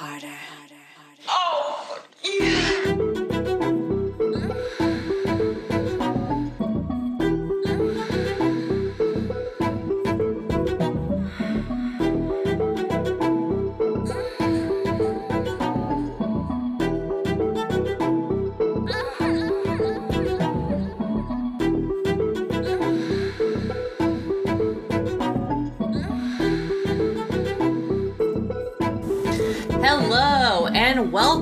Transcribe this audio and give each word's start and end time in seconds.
Harder. 0.00 0.32
Oh, 0.32 0.89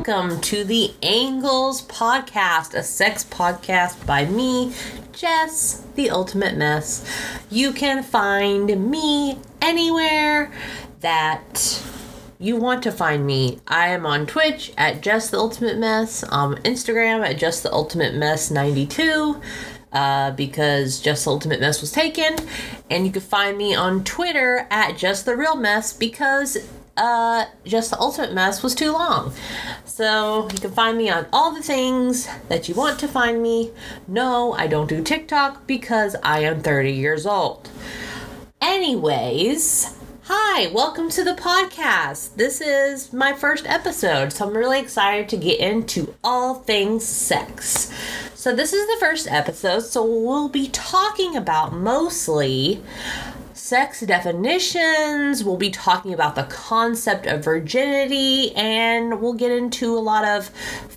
welcome 0.08 0.40
to 0.40 0.64
the 0.64 0.90
Angles 1.02 1.82
Podcast, 1.82 2.72
a 2.72 2.82
sex 2.82 3.24
podcast 3.24 4.06
by 4.06 4.24
me, 4.24 4.72
Jess, 5.12 5.84
the 5.96 6.08
Ultimate 6.08 6.56
Mess. 6.56 7.04
You 7.50 7.72
can 7.72 8.02
find 8.02 8.90
me 8.90 9.38
anywhere 9.60 10.50
that 11.00 11.82
you 12.38 12.56
want 12.56 12.82
to 12.84 12.92
find 12.92 13.26
me. 13.26 13.58
I 13.68 13.88
am 13.88 14.06
on 14.06 14.26
Twitch 14.26 14.72
at 14.78 15.02
Jess 15.02 15.28
the 15.28 15.36
Ultimate 15.36 15.76
Mess, 15.76 16.24
on 16.24 16.56
Instagram 16.62 17.28
at 17.28 17.36
Jess 17.36 17.60
the 17.60 17.72
Ultimate 17.72 18.14
Mess 18.14 18.50
92. 18.50 19.42
Uh, 19.92 20.30
because 20.32 21.00
Jess 21.00 21.24
the 21.24 21.30
Ultimate 21.30 21.60
Mess 21.60 21.80
was 21.80 21.92
taken, 21.92 22.36
and 22.90 23.06
you 23.06 23.12
can 23.12 23.22
find 23.22 23.56
me 23.56 23.74
on 23.74 24.04
Twitter 24.04 24.66
at 24.70 24.96
Jess 24.98 25.22
the 25.22 25.34
Real 25.34 25.56
Mess 25.56 25.94
because 25.94 26.58
uh, 26.98 27.46
Jess 27.64 27.88
the 27.88 27.98
Ultimate 27.98 28.34
Mess 28.34 28.62
was 28.62 28.74
too 28.74 28.92
long. 28.92 29.32
So 29.84 30.48
you 30.52 30.58
can 30.58 30.72
find 30.72 30.98
me 30.98 31.08
on 31.08 31.26
all 31.32 31.54
the 31.54 31.62
things 31.62 32.28
that 32.48 32.68
you 32.68 32.74
want 32.74 32.98
to 33.00 33.08
find 33.08 33.42
me. 33.42 33.70
No, 34.06 34.52
I 34.52 34.66
don't 34.66 34.88
do 34.88 35.02
TikTok 35.02 35.66
because 35.66 36.16
I 36.22 36.40
am 36.40 36.60
30 36.60 36.92
years 36.92 37.24
old. 37.24 37.70
Anyways, 38.60 39.96
hi, 40.24 40.70
welcome 40.72 41.08
to 41.10 41.22
the 41.22 41.34
podcast. 41.34 42.34
This 42.34 42.60
is 42.60 43.12
my 43.12 43.32
first 43.32 43.66
episode, 43.66 44.32
so 44.32 44.46
I'm 44.46 44.56
really 44.56 44.80
excited 44.80 45.28
to 45.28 45.36
get 45.36 45.60
into 45.60 46.14
all 46.24 46.56
things 46.56 47.04
sex. 47.04 47.92
So, 48.34 48.54
this 48.54 48.72
is 48.72 48.86
the 48.86 49.00
first 49.00 49.26
episode, 49.30 49.80
so 49.80 50.04
we'll 50.04 50.48
be 50.48 50.68
talking 50.68 51.36
about 51.36 51.72
mostly 51.72 52.82
sex 53.68 54.00
definitions, 54.00 55.44
we'll 55.44 55.58
be 55.58 55.68
talking 55.68 56.14
about 56.14 56.34
the 56.34 56.44
concept 56.44 57.26
of 57.26 57.44
virginity, 57.44 58.50
and 58.56 59.20
we'll 59.20 59.34
get 59.34 59.52
into 59.52 59.94
a 59.94 60.00
lot 60.00 60.24
of 60.24 60.48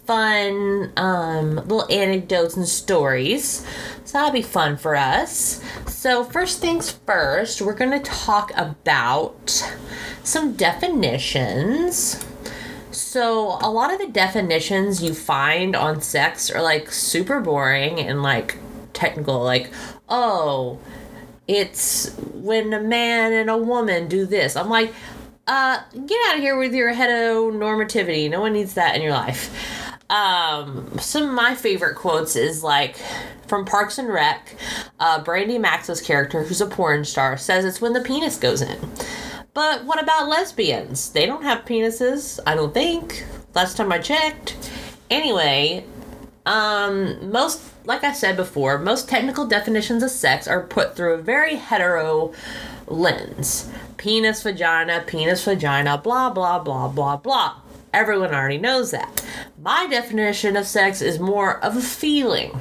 fun 0.05 0.89
um, 0.95 1.55
little 1.55 1.85
anecdotes 1.91 2.55
and 2.55 2.65
stories. 2.65 3.67
So 4.05 4.13
that'll 4.13 4.31
be 4.31 4.41
fun 4.41 4.77
for 4.77 4.95
us. 4.95 5.61
So, 5.85 6.23
first 6.23 6.61
things 6.61 6.89
first, 6.89 7.61
we're 7.61 7.73
going 7.73 7.91
to 7.91 7.99
talk 7.99 8.53
about 8.55 9.69
some 10.23 10.53
definitions. 10.53 12.25
So, 12.91 13.57
a 13.61 13.69
lot 13.69 13.93
of 13.93 13.99
the 13.99 14.07
definitions 14.07 15.03
you 15.03 15.13
find 15.13 15.75
on 15.75 15.99
sex 15.99 16.49
are 16.49 16.61
like 16.61 16.89
super 16.89 17.41
boring 17.41 17.99
and 17.99 18.23
like 18.23 18.59
technical, 18.93 19.43
like, 19.43 19.71
oh, 20.07 20.79
it's 21.47 22.15
when 22.33 22.73
a 22.73 22.79
man 22.79 23.33
and 23.33 23.49
a 23.49 23.57
woman 23.57 24.07
do 24.07 24.25
this. 24.25 24.55
I'm 24.55 24.69
like, 24.69 24.93
uh, 25.47 25.81
get 26.05 26.19
out 26.29 26.35
of 26.35 26.41
here 26.41 26.57
with 26.57 26.73
your 26.73 26.93
heteronormativity. 26.93 28.29
No 28.29 28.41
one 28.41 28.53
needs 28.53 28.75
that 28.75 28.95
in 28.95 29.01
your 29.01 29.11
life. 29.11 29.53
Um, 30.09 30.97
some 30.99 31.23
of 31.23 31.31
my 31.33 31.55
favorite 31.55 31.95
quotes 31.95 32.35
is 32.35 32.63
like 32.63 32.97
from 33.47 33.65
Parks 33.65 33.97
and 33.97 34.09
Rec, 34.09 34.55
uh, 34.99 35.23
Brandi 35.23 35.59
Maxxxx's 35.59 36.01
character, 36.01 36.43
who's 36.43 36.61
a 36.61 36.67
porn 36.67 37.05
star, 37.05 37.37
says 37.37 37.65
it's 37.65 37.81
when 37.81 37.93
the 37.93 38.01
penis 38.01 38.37
goes 38.37 38.61
in. 38.61 38.77
But 39.53 39.85
what 39.85 40.01
about 40.01 40.29
lesbians? 40.29 41.11
They 41.11 41.25
don't 41.25 41.43
have 41.43 41.65
penises, 41.65 42.39
I 42.45 42.55
don't 42.55 42.73
think. 42.73 43.25
Last 43.53 43.75
time 43.75 43.91
I 43.91 43.99
checked. 43.99 44.55
Anyway, 45.09 45.85
um, 46.45 47.31
most, 47.31 47.61
like 47.85 48.03
I 48.03 48.13
said 48.13 48.35
before, 48.35 48.77
most 48.79 49.07
technical 49.07 49.45
definitions 49.45 50.03
of 50.03 50.11
sex 50.11 50.47
are 50.47 50.63
put 50.63 50.95
through 50.95 51.13
a 51.13 51.21
very 51.21 51.55
hetero 51.55 52.33
lens. 52.87 53.69
Penis, 53.97 54.41
vagina, 54.41 55.03
penis, 55.05 55.43
vagina, 55.43 55.97
blah, 55.97 56.29
blah, 56.29 56.59
blah, 56.59 56.87
blah, 56.87 57.17
blah. 57.17 57.57
Everyone 57.93 58.33
already 58.33 58.57
knows 58.57 58.91
that. 58.91 59.23
My 59.61 59.85
definition 59.87 60.55
of 60.55 60.65
sex 60.65 61.01
is 61.01 61.19
more 61.19 61.63
of 61.63 61.75
a 61.77 61.81
feeling. 61.81 62.59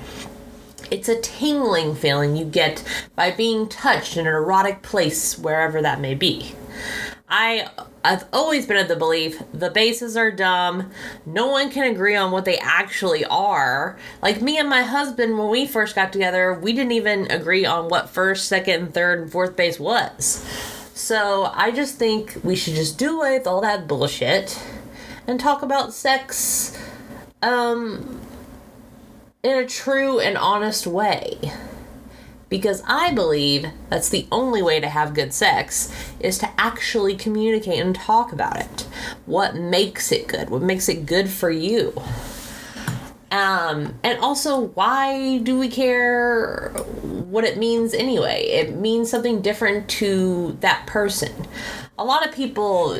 It's 0.90 1.08
a 1.08 1.20
tingling 1.20 1.94
feeling 1.94 2.36
you 2.36 2.44
get 2.44 2.84
by 3.14 3.30
being 3.30 3.68
touched 3.68 4.16
in 4.16 4.26
an 4.26 4.34
erotic 4.34 4.82
place, 4.82 5.38
wherever 5.38 5.80
that 5.80 6.00
may 6.00 6.14
be. 6.14 6.54
I 7.28 7.68
I've 8.02 8.24
always 8.32 8.66
been 8.66 8.78
of 8.78 8.88
the 8.88 8.96
belief 8.96 9.42
the 9.52 9.70
bases 9.70 10.16
are 10.16 10.30
dumb. 10.30 10.90
No 11.26 11.48
one 11.48 11.70
can 11.70 11.90
agree 11.90 12.16
on 12.16 12.30
what 12.30 12.46
they 12.46 12.56
actually 12.58 13.24
are. 13.26 13.98
Like 14.22 14.40
me 14.40 14.58
and 14.58 14.68
my 14.68 14.82
husband 14.82 15.38
when 15.38 15.50
we 15.50 15.66
first 15.66 15.94
got 15.94 16.12
together, 16.12 16.54
we 16.54 16.72
didn't 16.72 16.92
even 16.92 17.30
agree 17.30 17.66
on 17.66 17.88
what 17.88 18.08
first, 18.08 18.48
second, 18.48 18.94
third, 18.94 19.20
and 19.20 19.30
fourth 19.32 19.54
base 19.54 19.78
was. 19.78 20.46
So 20.94 21.50
I 21.54 21.70
just 21.70 21.96
think 21.96 22.38
we 22.42 22.56
should 22.56 22.74
just 22.74 22.98
do 22.98 23.18
away 23.18 23.36
with 23.38 23.46
all 23.46 23.60
that 23.60 23.86
bullshit 23.86 24.58
and 25.26 25.38
talk 25.38 25.62
about 25.62 25.92
sex 25.92 26.76
um 27.42 28.20
in 29.42 29.56
a 29.56 29.66
true 29.66 30.20
and 30.20 30.36
honest 30.36 30.86
way 30.86 31.38
because 32.50 32.82
I 32.86 33.12
believe 33.12 33.66
that's 33.88 34.10
the 34.10 34.26
only 34.30 34.60
way 34.60 34.80
to 34.80 34.88
have 34.88 35.14
good 35.14 35.32
sex 35.32 35.90
is 36.18 36.36
to 36.38 36.50
actually 36.60 37.16
communicate 37.16 37.80
and 37.80 37.94
talk 37.94 38.32
about 38.32 38.58
it. 38.58 38.86
What 39.24 39.54
makes 39.54 40.12
it 40.12 40.28
good? 40.28 40.50
What 40.50 40.60
makes 40.60 40.88
it 40.88 41.06
good 41.06 41.30
for 41.30 41.50
you? 41.50 41.94
Um, 43.30 43.94
and 44.02 44.18
also, 44.18 44.60
why 44.60 45.38
do 45.38 45.56
we 45.56 45.68
care 45.68 46.70
what 46.70 47.44
it 47.44 47.56
means 47.56 47.94
anyway? 47.94 48.42
It 48.46 48.74
means 48.74 49.08
something 49.08 49.40
different 49.40 49.88
to 49.90 50.56
that 50.60 50.84
person. 50.86 51.46
A 51.96 52.04
lot 52.04 52.26
of 52.26 52.34
people 52.34 52.98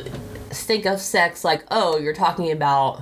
think 0.49 0.85
of 0.85 1.01
sex 1.01 1.43
like, 1.43 1.65
oh, 1.69 1.97
you're 1.97 2.13
talking 2.13 2.49
about 2.49 3.01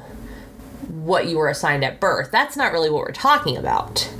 what 0.88 1.28
you 1.28 1.38
were 1.38 1.50
assigned 1.50 1.84
at 1.84 2.00
birth. 2.00 2.32
That's 2.32 2.58
not 2.58 2.72
really 2.74 2.90
what 2.90 3.02
we're 3.02 3.12
talking 3.12 3.58
about. 3.58 4.12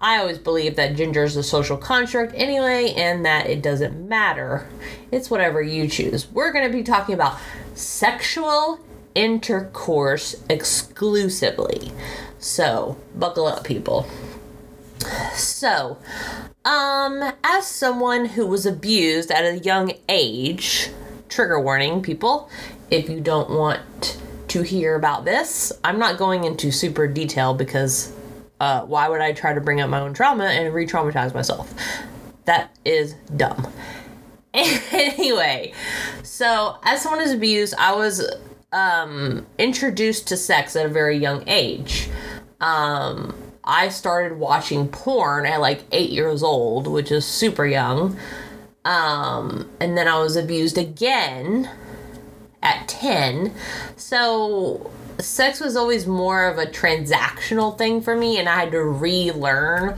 I 0.00 0.18
always 0.18 0.38
believe 0.38 0.76
that 0.76 0.94
gender 0.94 1.24
is 1.24 1.36
a 1.36 1.42
social 1.42 1.78
construct 1.78 2.34
anyway, 2.34 2.92
and 2.96 3.24
that 3.24 3.46
it 3.46 3.62
doesn't 3.62 4.08
matter. 4.08 4.66
It's 5.10 5.30
whatever 5.30 5.62
you 5.62 5.88
choose. 5.88 6.30
We're 6.30 6.52
going 6.52 6.70
to 6.70 6.76
be 6.76 6.82
talking 6.82 7.14
about 7.14 7.38
sexual 7.74 8.80
intercourse 9.14 10.36
exclusively. 10.50 11.92
So, 12.38 12.98
buckle 13.14 13.46
up, 13.46 13.64
people. 13.64 14.06
So, 15.32 15.98
um, 16.64 17.32
as 17.42 17.66
someone 17.66 18.26
who 18.26 18.46
was 18.46 18.66
abused 18.66 19.30
at 19.30 19.44
a 19.44 19.58
young 19.58 19.92
age, 20.08 20.90
trigger 21.28 21.60
warning, 21.60 22.02
people, 22.02 22.50
if 22.90 23.08
you 23.08 23.20
don't 23.20 23.50
want 23.50 24.20
to 24.48 24.62
hear 24.62 24.94
about 24.94 25.24
this, 25.24 25.72
I'm 25.82 25.98
not 25.98 26.18
going 26.18 26.44
into 26.44 26.70
super 26.70 27.08
detail 27.08 27.54
because 27.54 28.12
uh, 28.60 28.82
why 28.82 29.08
would 29.08 29.20
I 29.20 29.32
try 29.32 29.52
to 29.52 29.60
bring 29.60 29.80
up 29.80 29.90
my 29.90 30.00
own 30.00 30.14
trauma 30.14 30.44
and 30.44 30.72
re 30.72 30.86
traumatize 30.86 31.34
myself? 31.34 31.72
That 32.44 32.76
is 32.84 33.14
dumb. 33.36 33.72
anyway, 34.54 35.72
so 36.22 36.78
as 36.82 37.02
someone 37.02 37.20
who's 37.20 37.32
abused, 37.32 37.74
I 37.78 37.94
was 37.94 38.24
um, 38.72 39.46
introduced 39.58 40.28
to 40.28 40.36
sex 40.36 40.76
at 40.76 40.86
a 40.86 40.88
very 40.88 41.18
young 41.18 41.44
age. 41.46 42.08
Um, 42.60 43.34
I 43.64 43.88
started 43.88 44.38
watching 44.38 44.88
porn 44.88 45.44
at 45.44 45.60
like 45.60 45.82
eight 45.92 46.10
years 46.10 46.42
old, 46.42 46.86
which 46.86 47.10
is 47.10 47.26
super 47.26 47.66
young. 47.66 48.16
Um, 48.84 49.68
and 49.80 49.98
then 49.98 50.06
I 50.06 50.18
was 50.20 50.36
abused 50.36 50.78
again 50.78 51.68
at 52.62 52.86
10. 52.86 53.52
So 53.96 54.90
sex 55.18 55.60
was 55.60 55.76
always 55.76 56.06
more 56.06 56.46
of 56.46 56.58
a 56.58 56.66
transactional 56.66 57.76
thing 57.76 58.00
for 58.00 58.16
me 58.16 58.38
and 58.38 58.48
I 58.48 58.56
had 58.60 58.72
to 58.72 58.82
relearn 58.82 59.96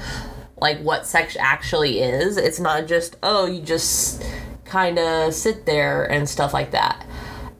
like 0.56 0.80
what 0.80 1.06
sex 1.06 1.36
actually 1.38 2.00
is. 2.00 2.36
It's 2.36 2.60
not 2.60 2.86
just 2.86 3.16
oh 3.22 3.46
you 3.46 3.62
just 3.62 4.24
kind 4.64 4.98
of 4.98 5.34
sit 5.34 5.66
there 5.66 6.04
and 6.04 6.28
stuff 6.28 6.52
like 6.52 6.70
that. 6.72 7.06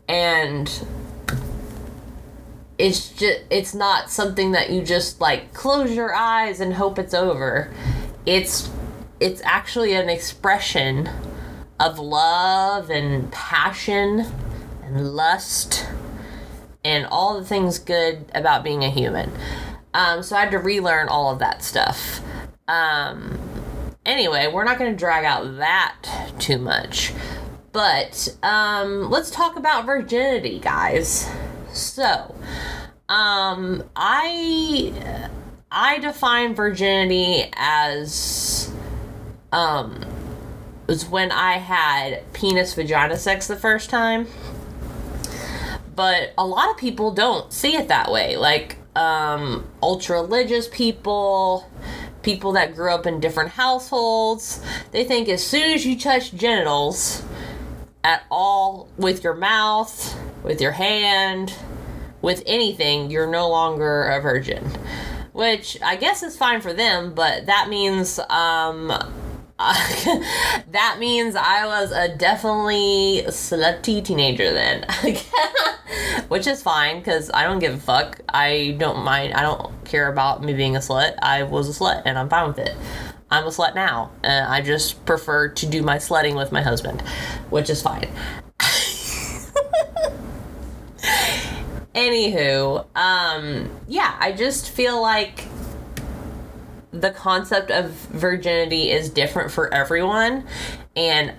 And 0.09 0.71
it's 2.79 3.09
just 3.11 3.41
it's 3.51 3.75
not 3.75 4.11
something 4.11 4.53
that 4.53 4.71
you 4.71 4.83
just 4.83 5.21
like 5.21 5.53
close 5.53 5.91
your 5.93 6.15
eyes 6.15 6.61
and 6.61 6.75
hope 6.75 6.99
it's 6.99 7.15
over. 7.15 7.73
It's 8.25 8.71
it's 9.21 9.43
actually 9.45 9.95
an 9.95 10.09
expression 10.09 11.09
of 11.81 11.99
love 11.99 12.91
and 12.91 13.31
passion 13.33 14.27
and 14.85 15.15
lust 15.15 15.87
and 16.89 17.07
all 17.11 17.39
the 17.39 17.45
things 17.45 17.79
good 17.79 18.25
about 18.35 18.65
being 18.65 18.83
a 18.83 18.91
human. 18.91 19.31
Um, 19.93 20.23
so 20.23 20.37
I 20.37 20.41
had 20.41 20.51
to 20.53 20.59
relearn 20.59 21.09
all 21.09 21.31
of 21.31 21.39
that 21.41 21.63
stuff. 21.63 22.21
Um, 22.67 23.39
anyway, 24.07 24.51
we're 24.53 24.65
not 24.65 24.79
going 24.79 24.91
to 24.91 24.97
drag 24.97 25.25
out 25.25 25.59
that 25.59 25.97
too 26.39 26.59
much. 26.59 27.13
But 27.73 28.35
um, 28.43 29.11
let's 29.11 29.31
talk 29.31 29.57
about 29.57 29.85
virginity, 29.85 30.59
guys. 30.59 31.31
So, 31.73 32.35
um, 33.09 33.85
I 33.95 34.93
I 35.71 35.99
define 35.99 36.55
virginity 36.55 37.51
as 37.55 38.73
um 39.53 40.05
was 40.87 41.05
when 41.07 41.31
I 41.31 41.59
had 41.59 42.33
penis 42.33 42.73
vagina 42.73 43.17
sex 43.17 43.47
the 43.47 43.57
first 43.57 43.91
time. 43.91 44.27
But 45.99 46.33
a 46.39 46.47
lot 46.47 46.71
of 46.71 46.77
people 46.77 47.11
don't 47.11 47.53
see 47.53 47.75
it 47.75 47.89
that 47.89 48.13
way. 48.13 48.37
Like 48.37 48.77
um 48.95 49.67
ultra 49.83 50.23
religious 50.23 50.69
people, 50.69 51.69
people 52.23 52.53
that 52.53 52.77
grew 52.77 52.95
up 52.95 53.05
in 53.05 53.19
different 53.19 53.51
households, 53.51 54.63
they 54.93 55.03
think 55.03 55.29
as 55.29 55.45
soon 55.45 55.73
as 55.73 55.85
you 55.85 55.99
touch 55.99 56.33
genitals 56.33 57.25
at 58.05 58.23
all 58.31 58.89
with 58.97 59.25
your 59.25 59.35
mouth, 59.35 60.17
with 60.45 60.61
your 60.61 60.71
hand, 60.71 61.53
with 62.23 62.45
anything, 62.47 63.11
you're 63.11 63.27
no 63.27 63.49
longer 63.49 64.05
a 64.05 64.21
virgin. 64.21 64.71
Which 65.33 65.83
I 65.83 65.97
guess 65.97 66.23
is 66.23 66.37
fine 66.37 66.61
for 66.61 66.73
them, 66.73 67.13
but 67.13 67.47
that 67.47 67.69
means 67.69 68.21
um 68.31 68.93
that 70.71 70.99
means 71.01 71.35
I 71.35 71.67
was 71.67 71.91
a 71.91 72.17
definitely 72.17 73.25
slutty 73.27 74.05
teenager 74.05 74.53
then. 74.53 74.87
Which 76.29 76.47
is 76.47 76.63
fine 76.63 76.99
because 76.99 77.29
I 77.35 77.43
don't 77.43 77.59
give 77.59 77.75
a 77.75 77.79
fuck. 77.79 78.21
I 78.29 78.77
don't 78.79 79.03
mind. 79.03 79.35
I 79.35 79.43
don't 79.43 79.85
care 79.85 80.13
about 80.13 80.45
me 80.45 80.53
being 80.53 80.77
a 80.77 80.79
slut. 80.79 81.19
I 81.21 81.43
was 81.43 81.69
a 81.69 81.73
slut 81.73 82.03
and 82.05 82.17
I'm 82.17 82.29
fine 82.29 82.47
with 82.47 82.59
it. 82.59 82.77
I'm 83.33 83.45
a 83.45 83.49
slut 83.49 83.75
now. 83.75 84.13
And 84.23 84.47
I 84.47 84.61
just 84.61 85.05
prefer 85.05 85.49
to 85.49 85.67
do 85.67 85.83
my 85.83 85.99
sledding 85.99 86.37
with 86.37 86.53
my 86.53 86.63
husband, 86.63 87.01
which 87.51 87.69
is 87.69 87.83
fine. 87.83 88.09
Anywho, 91.97 92.87
um, 92.95 93.71
yeah, 93.89 94.15
I 94.21 94.31
just 94.31 94.71
feel 94.71 95.03
like 95.03 95.47
the 96.91 97.11
concept 97.11 97.71
of 97.71 97.91
virginity 97.91 98.91
is 98.91 99.11
different 99.11 99.51
for 99.51 99.73
everyone. 99.73 100.47
And 100.97 101.35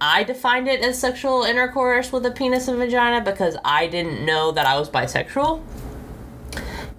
I 0.00 0.24
defined 0.24 0.68
it 0.68 0.80
as 0.80 0.98
sexual 0.98 1.42
intercourse 1.42 2.10
with 2.12 2.24
a 2.26 2.30
penis 2.30 2.68
and 2.68 2.78
vagina 2.78 3.24
because 3.24 3.56
I 3.64 3.86
didn't 3.86 4.24
know 4.24 4.52
that 4.52 4.66
I 4.66 4.78
was 4.78 4.88
bisexual 4.88 5.62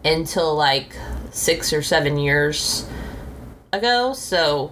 until 0.04 0.56
like 0.56 0.96
six 1.31 1.74
or 1.74 1.81
seven 1.81 2.18
years 2.18 2.88
ago. 3.74 4.13
So 4.13 4.72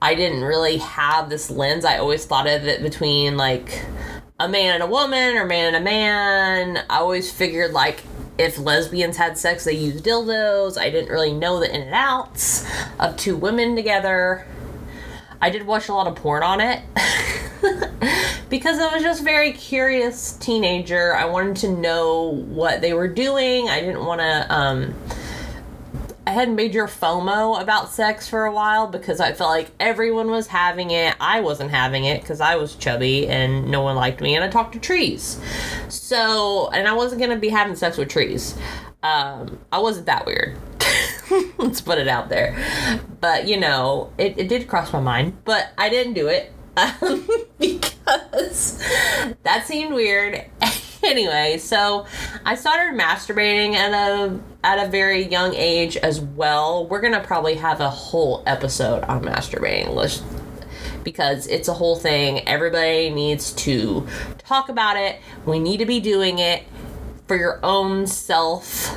I 0.00 0.14
didn't 0.14 0.42
really 0.42 0.78
have 0.78 1.30
this 1.30 1.50
lens. 1.50 1.84
I 1.84 1.98
always 1.98 2.24
thought 2.24 2.46
of 2.46 2.64
it 2.64 2.82
between 2.82 3.36
like 3.36 3.84
a 4.40 4.48
man 4.48 4.74
and 4.74 4.82
a 4.82 4.86
woman 4.86 5.36
or 5.36 5.44
man 5.44 5.74
and 5.74 5.76
a 5.76 5.80
man. 5.80 6.84
I 6.90 6.96
always 6.96 7.30
figured 7.30 7.72
like 7.72 8.02
if 8.42 8.58
lesbians 8.58 9.16
had 9.16 9.38
sex, 9.38 9.64
they 9.64 9.72
used 9.72 10.04
dildos. 10.04 10.76
I 10.76 10.90
didn't 10.90 11.10
really 11.10 11.32
know 11.32 11.60
the 11.60 11.72
in 11.72 11.82
and 11.82 11.94
outs 11.94 12.66
of 12.98 13.16
two 13.16 13.36
women 13.36 13.76
together. 13.76 14.46
I 15.40 15.50
did 15.50 15.66
watch 15.66 15.88
a 15.88 15.94
lot 15.94 16.06
of 16.06 16.16
porn 16.16 16.42
on 16.42 16.60
it 16.60 16.82
because 18.48 18.78
I 18.78 18.92
was 18.92 19.02
just 19.02 19.22
very 19.22 19.52
curious 19.52 20.32
teenager. 20.32 21.14
I 21.14 21.24
wanted 21.24 21.56
to 21.58 21.68
know 21.68 22.34
what 22.48 22.80
they 22.80 22.92
were 22.92 23.08
doing. 23.08 23.68
I 23.68 23.80
didn't 23.80 24.04
want 24.04 24.20
to 24.20 24.54
um, 24.54 24.94
I 26.32 26.34
had 26.34 26.50
major 26.50 26.86
FOMO 26.86 27.60
about 27.60 27.90
sex 27.90 28.26
for 28.26 28.46
a 28.46 28.52
while 28.52 28.86
because 28.86 29.20
I 29.20 29.34
felt 29.34 29.50
like 29.50 29.70
everyone 29.78 30.30
was 30.30 30.46
having 30.46 30.90
it. 30.90 31.14
I 31.20 31.42
wasn't 31.42 31.70
having 31.70 32.06
it 32.06 32.22
because 32.22 32.40
I 32.40 32.56
was 32.56 32.74
chubby 32.74 33.28
and 33.28 33.70
no 33.70 33.82
one 33.82 33.96
liked 33.96 34.22
me, 34.22 34.34
and 34.34 34.42
I 34.42 34.48
talked 34.48 34.72
to 34.72 34.78
trees. 34.78 35.38
So, 35.90 36.70
and 36.70 36.88
I 36.88 36.94
wasn't 36.94 37.20
gonna 37.20 37.36
be 37.36 37.50
having 37.50 37.76
sex 37.76 37.98
with 37.98 38.08
trees. 38.08 38.56
Um, 39.02 39.58
I 39.70 39.80
wasn't 39.80 40.06
that 40.06 40.24
weird. 40.24 40.56
Let's 41.58 41.82
put 41.82 41.98
it 41.98 42.08
out 42.08 42.30
there. 42.30 42.56
But 43.20 43.46
you 43.46 43.60
know, 43.60 44.10
it, 44.16 44.38
it 44.38 44.48
did 44.48 44.68
cross 44.68 44.90
my 44.90 45.00
mind, 45.00 45.36
but 45.44 45.74
I 45.76 45.90
didn't 45.90 46.14
do 46.14 46.28
it 46.28 46.50
um, 46.78 47.28
because 47.58 48.82
that 49.42 49.66
seemed 49.66 49.92
weird. 49.92 50.46
anyway, 51.04 51.58
so 51.58 52.06
I 52.44 52.54
started 52.54 52.98
masturbating 52.98 53.74
at 53.74 53.92
a 53.92 54.38
at 54.64 54.86
a 54.86 54.90
very 54.90 55.28
young 55.28 55.54
age 55.54 55.96
as 55.96 56.20
well. 56.20 56.86
We're 56.86 57.00
gonna 57.00 57.24
probably 57.24 57.54
have 57.54 57.80
a 57.80 57.90
whole 57.90 58.42
episode 58.46 59.02
on 59.04 59.22
masturbating. 59.24 59.94
Let's 59.94 60.22
because 61.02 61.46
it's 61.48 61.68
a 61.68 61.72
whole 61.72 61.96
thing. 61.96 62.46
Everybody 62.46 63.10
needs 63.10 63.52
to 63.52 64.06
talk 64.38 64.68
about 64.68 64.96
it. 64.96 65.20
We 65.44 65.58
need 65.58 65.78
to 65.78 65.86
be 65.86 65.98
doing 65.98 66.38
it 66.38 66.62
for 67.26 67.36
your 67.36 67.58
own 67.64 68.06
self. 68.06 68.96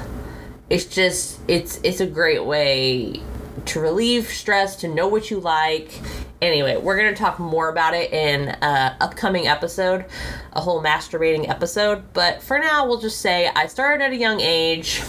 It's 0.70 0.86
just 0.86 1.40
it's 1.48 1.80
it's 1.84 2.00
a 2.00 2.08
great 2.08 2.46
way 2.46 3.22
to 3.66 3.80
relieve 3.80 4.28
stress, 4.28 4.76
to 4.78 4.88
know 4.88 5.08
what 5.08 5.32
you 5.32 5.40
like. 5.40 6.02
Anyway, 6.46 6.78
we're 6.78 6.96
going 6.96 7.12
to 7.12 7.20
talk 7.20 7.40
more 7.40 7.70
about 7.70 7.96
it 7.96 8.14
in 8.14 8.50
upcoming 8.62 9.48
episode, 9.48 10.06
a 10.54 10.62
whole 10.62 10.84
masturbating 10.84 11.50
episode. 11.50 12.14
But 12.14 12.44
for 12.44 12.60
now, 12.60 12.86
we'll 12.86 13.02
just 13.02 13.20
say 13.20 13.50
I 13.56 13.66
started 13.66 14.04
at 14.04 14.12
a 14.12 14.16
young 14.16 14.40
age. 14.40 15.02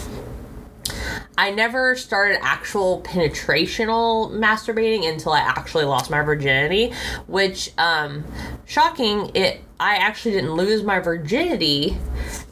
I 1.37 1.51
never 1.51 1.95
started 1.95 2.39
actual 2.41 3.03
penetrational 3.03 4.31
masturbating 4.31 5.07
until 5.07 5.33
I 5.33 5.41
actually 5.41 5.85
lost 5.85 6.09
my 6.09 6.23
virginity, 6.23 6.91
which 7.27 7.71
um 7.77 8.23
shocking 8.65 9.29
it 9.35 9.61
I 9.79 9.97
actually 9.97 10.31
didn't 10.31 10.53
lose 10.53 10.81
my 10.81 10.97
virginity 10.99 11.97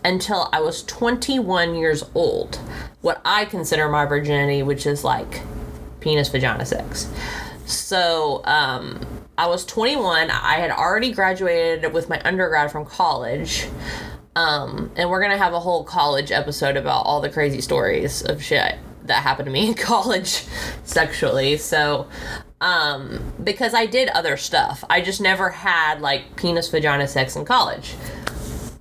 until 0.04 0.50
I 0.54 0.62
was 0.62 0.84
21 0.84 1.74
years 1.74 2.04
old. 2.14 2.58
What 3.02 3.20
I 3.26 3.46
consider 3.46 3.90
my 3.90 4.06
virginity, 4.06 4.62
which 4.62 4.86
is 4.86 5.04
like 5.04 5.42
penis 6.02 6.30
vagina 6.30 6.68
sex. 6.68 7.12
So, 7.66 8.42
um, 8.46 9.02
I 9.38 9.48
was 9.48 9.66
21. 9.66 10.30
I 10.32 10.54
had 10.54 10.72
already 10.72 11.12
graduated 11.12 11.92
with 11.92 12.10
my 12.10 12.22
undergrad 12.24 12.72
from 12.72 12.86
college. 12.86 13.68
Um, 14.36 14.92
and 14.96 15.10
we're 15.10 15.22
gonna 15.22 15.38
have 15.38 15.54
a 15.54 15.60
whole 15.60 15.84
college 15.84 16.32
episode 16.32 16.78
about 16.78 17.06
all 17.06 17.22
the 17.22 17.30
crazy 17.30 17.62
stories 17.62 18.22
of 18.22 18.44
shit 18.44 18.76
that 19.06 19.24
happened 19.24 19.46
to 19.46 19.52
me 19.52 19.68
in 19.70 19.74
college 19.74 20.46
sexually. 20.84 21.58
So, 21.58 22.08
um, 22.62 23.34
because 23.44 23.74
I 23.74 23.86
did 23.86 24.10
other 24.10 24.38
stuff, 24.38 24.84
I 24.90 25.02
just 25.02 25.22
never 25.22 25.50
had 25.50 26.02
like 26.02 26.36
penis 26.36 26.70
vagina 26.70 27.08
sex 27.08 27.36
in 27.36 27.46
college. 27.46 27.96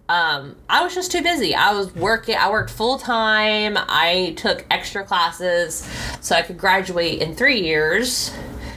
Um, 0.08 0.56
I 0.68 0.82
was 0.84 0.94
just 0.94 1.10
too 1.10 1.22
busy. 1.22 1.54
I 1.54 1.72
was 1.72 1.94
working, 1.94 2.36
I 2.36 2.50
worked 2.50 2.70
full 2.70 2.98
time. 2.98 3.76
I 3.78 4.34
took 4.36 4.66
extra 4.70 5.02
classes 5.02 5.88
so 6.20 6.36
I 6.36 6.42
could 6.42 6.58
graduate 6.58 7.22
in 7.22 7.34
three 7.34 7.60
years 7.60 8.30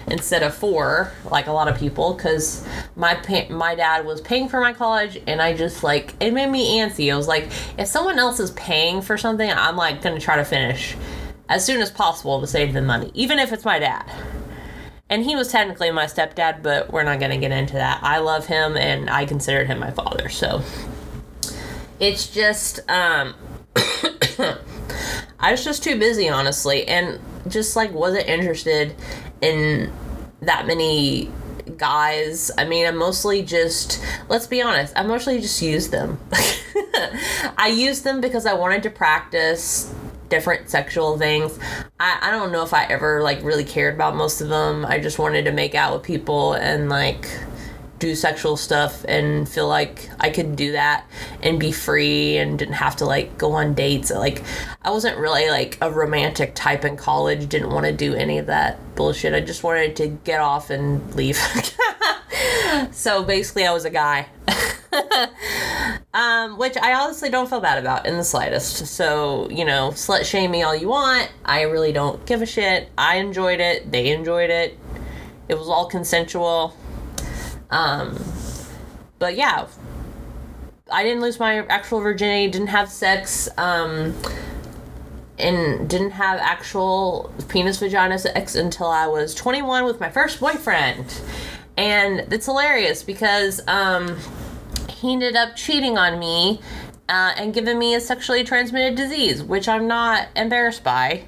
instead 0.08 0.44
of 0.44 0.54
four, 0.54 1.12
like 1.30 1.48
a 1.48 1.52
lot 1.52 1.68
of 1.68 1.78
people, 1.78 2.14
because 2.14 2.66
my 2.96 3.16
pa- 3.16 3.48
my 3.50 3.76
dad 3.76 4.06
was 4.06 4.22
paying 4.22 4.50
for 4.50 4.60
my 4.60 4.74
college, 4.74 5.22
and 5.28 5.42
I 5.42 5.54
just 5.54 5.84
like 5.84 6.14
it 6.20 6.34
made 6.34 6.50
me 6.50 6.80
antsy. 6.80 7.12
I 7.14 7.18
was 7.18 7.28
like, 7.28 7.50
if 7.78 7.88
someone 7.88 8.18
else 8.20 8.40
is 8.40 8.52
paying 8.52 9.02
for 9.02 9.18
something, 9.18 9.50
I'm 9.50 9.76
like 9.76 10.02
gonna 10.02 10.20
try 10.20 10.38
to 10.38 10.46
finish 10.46 10.96
as 11.50 11.66
soon 11.66 11.82
as 11.82 11.92
possible 11.92 12.42
to 12.42 12.48
save 12.48 12.74
the 12.74 12.82
money, 12.82 13.12
even 13.14 13.40
if 13.40 13.54
it's 13.54 13.66
my 13.66 13.80
dad. 13.80 14.10
And 15.10 15.24
he 15.24 15.36
was 15.36 15.50
technically 15.50 15.90
my 15.92 16.06
stepdad, 16.06 16.62
but 16.62 16.92
we're 16.92 17.04
not 17.04 17.20
gonna 17.20 17.38
get 17.38 17.52
into 17.52 17.74
that. 17.74 18.00
I 18.04 18.20
love 18.20 18.48
him, 18.48 18.76
and 18.76 19.10
I 19.10 19.26
considered 19.26 19.68
him 19.68 19.80
my 19.80 19.92
father, 19.92 20.30
so 20.30 20.62
it's 22.00 22.28
just 22.28 22.80
um 22.90 23.34
I 25.40 25.52
was 25.52 25.64
just 25.64 25.84
too 25.84 25.98
busy 25.98 26.30
honestly 26.30 26.88
and 26.88 27.20
just 27.48 27.76
like 27.76 27.92
wasn't 27.92 28.28
interested 28.28 28.96
in 29.42 29.92
that 30.42 30.68
many 30.68 31.32
guys. 31.78 32.52
I 32.58 32.66
mean, 32.66 32.86
I'm 32.86 32.98
mostly 32.98 33.44
just 33.44 34.04
let's 34.30 34.48
be 34.48 34.62
honest, 34.62 34.94
I 34.96 35.04
mostly 35.04 35.40
just 35.42 35.62
used 35.62 35.92
them. 35.92 36.20
I 37.58 37.74
used 37.76 38.04
them 38.04 38.22
because 38.22 38.46
I 38.46 38.54
wanted 38.54 38.84
to 38.84 38.90
practice 38.90 39.94
different 40.30 40.70
sexual 40.70 41.18
things. 41.18 41.58
I, 42.00 42.20
I 42.22 42.32
don't 42.32 42.52
know 42.52 42.64
if 42.64 42.74
I 42.74 42.86
ever 42.86 43.22
like 43.22 43.42
really 43.44 43.64
cared 43.64 43.96
about 43.96 44.16
most 44.16 44.42
of 44.42 44.50
them. 44.50 44.86
I 44.86 45.00
just 45.00 45.20
wanted 45.20 45.46
to 45.46 45.52
make 45.52 45.76
out 45.76 45.94
with 45.94 46.04
people 46.04 46.54
and 46.54 46.90
like 46.90 47.28
do 48.00 48.16
sexual 48.16 48.58
stuff 48.58 49.04
and 49.08 49.48
feel 49.48 49.68
like 49.68 50.10
I 50.20 50.30
could 50.30 50.56
do 50.56 50.74
that 50.74 51.06
and 51.42 51.60
be 51.60 51.72
free 51.72 52.38
and 52.38 52.58
didn't 52.58 52.76
have 52.76 52.96
to 52.98 53.06
like 53.06 53.38
go 53.38 53.54
on 53.54 53.74
dates. 53.74 54.12
Like 54.12 54.44
I 54.82 54.92
wasn't 54.92 55.18
really 55.18 55.50
like 55.50 55.78
a 55.82 55.92
romantic 55.92 56.54
type 56.56 56.86
in 56.86 56.98
college, 56.98 57.48
didn't 57.50 57.72
want 57.72 57.86
to 57.86 57.92
do 57.92 58.14
any 58.14 58.38
of 58.38 58.48
that 58.48 58.80
bullshit. 58.96 59.34
I 59.34 59.42
just 59.42 59.64
wanted 59.64 59.96
to 59.98 60.08
get 60.08 60.40
off 60.40 60.70
and 60.70 61.16
leave. 61.16 61.38
so 62.92 63.24
basically 63.24 63.66
I 63.66 63.74
was 63.74 63.86
a 63.86 63.90
guy. 63.90 64.28
Um, 66.18 66.58
which 66.58 66.76
I 66.78 66.96
honestly 66.96 67.30
don't 67.30 67.48
feel 67.48 67.60
bad 67.60 67.78
about 67.78 68.08
in 68.08 68.18
the 68.18 68.24
slightest. 68.24 68.88
So, 68.88 69.48
you 69.52 69.66
know, 69.66 69.92
slut 69.92 70.26
shame 70.26 70.50
me 70.50 70.64
all 70.64 70.76
you 70.76 70.88
want. 70.88 71.32
I 71.46 71.62
really 71.62 71.92
don't 71.92 72.26
give 72.26 72.42
a 72.42 72.46
shit. 72.48 72.90
I 72.98 73.18
enjoyed 73.18 73.60
it. 73.60 73.92
They 73.92 74.12
enjoyed 74.12 74.50
it. 74.50 74.80
It 75.48 75.60
was 75.60 75.70
all 75.70 75.88
consensual. 75.88 76.76
Um, 77.70 78.18
but 79.20 79.36
yeah, 79.36 79.68
I 80.92 81.04
didn't 81.04 81.22
lose 81.22 81.40
my 81.40 81.66
actual 81.68 82.00
virginity, 82.00 82.50
didn't 82.50 82.68
have 82.68 82.90
sex, 82.90 83.50
um, 83.58 84.16
and 85.38 85.90
didn't 85.90 86.12
have 86.12 86.40
actual 86.40 87.34
penis 87.50 87.78
vagina 87.78 88.18
sex 88.18 88.56
until 88.56 88.88
I 88.88 89.08
was 89.08 89.36
21 89.36 89.86
with 89.86 90.00
my 90.00 90.10
first 90.10 90.40
boyfriend. 90.40 91.22
And 91.78 92.32
it's 92.34 92.46
hilarious 92.46 93.04
because 93.04 93.62
um, 93.68 94.18
he 94.90 95.14
ended 95.14 95.36
up 95.36 95.56
cheating 95.56 95.98
on 95.98 96.20
me 96.20 96.60
uh, 97.10 97.34
and 97.38 97.54
giving 97.54 97.78
me 97.78 97.94
a 97.94 98.02
sexually 98.02 98.44
transmitted 98.44 98.96
disease, 98.96 99.44
which 99.44 99.68
I'm 99.68 99.88
not 99.88 100.28
embarrassed 100.36 100.84
by 100.84 101.24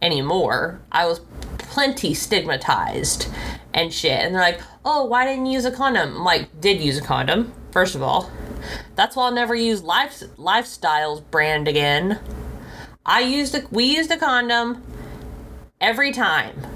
anymore. 0.00 0.80
I 0.92 1.06
was 1.06 1.20
plenty 1.58 2.14
stigmatized 2.14 3.28
and 3.74 3.92
shit. 3.92 4.20
And 4.20 4.34
they're 4.34 4.42
like, 4.42 4.60
oh, 4.90 5.04
why 5.04 5.26
didn't 5.26 5.44
you 5.44 5.52
use 5.52 5.66
a 5.66 5.70
condom? 5.70 6.16
I'm 6.16 6.24
like, 6.24 6.60
did 6.62 6.80
use 6.80 6.96
a 6.96 7.02
condom, 7.02 7.52
first 7.72 7.94
of 7.94 8.02
all. 8.02 8.30
That's 8.96 9.14
why 9.14 9.26
I'll 9.26 9.32
never 9.32 9.54
use 9.54 9.82
Life 9.82 10.20
Lifestyles 10.38 11.22
brand 11.30 11.68
again. 11.68 12.18
I 13.04 13.20
used 13.20 13.54
a 13.54 13.66
we 13.70 13.84
used 13.84 14.10
a 14.10 14.16
condom 14.16 14.82
every 15.78 16.10
time 16.10 16.66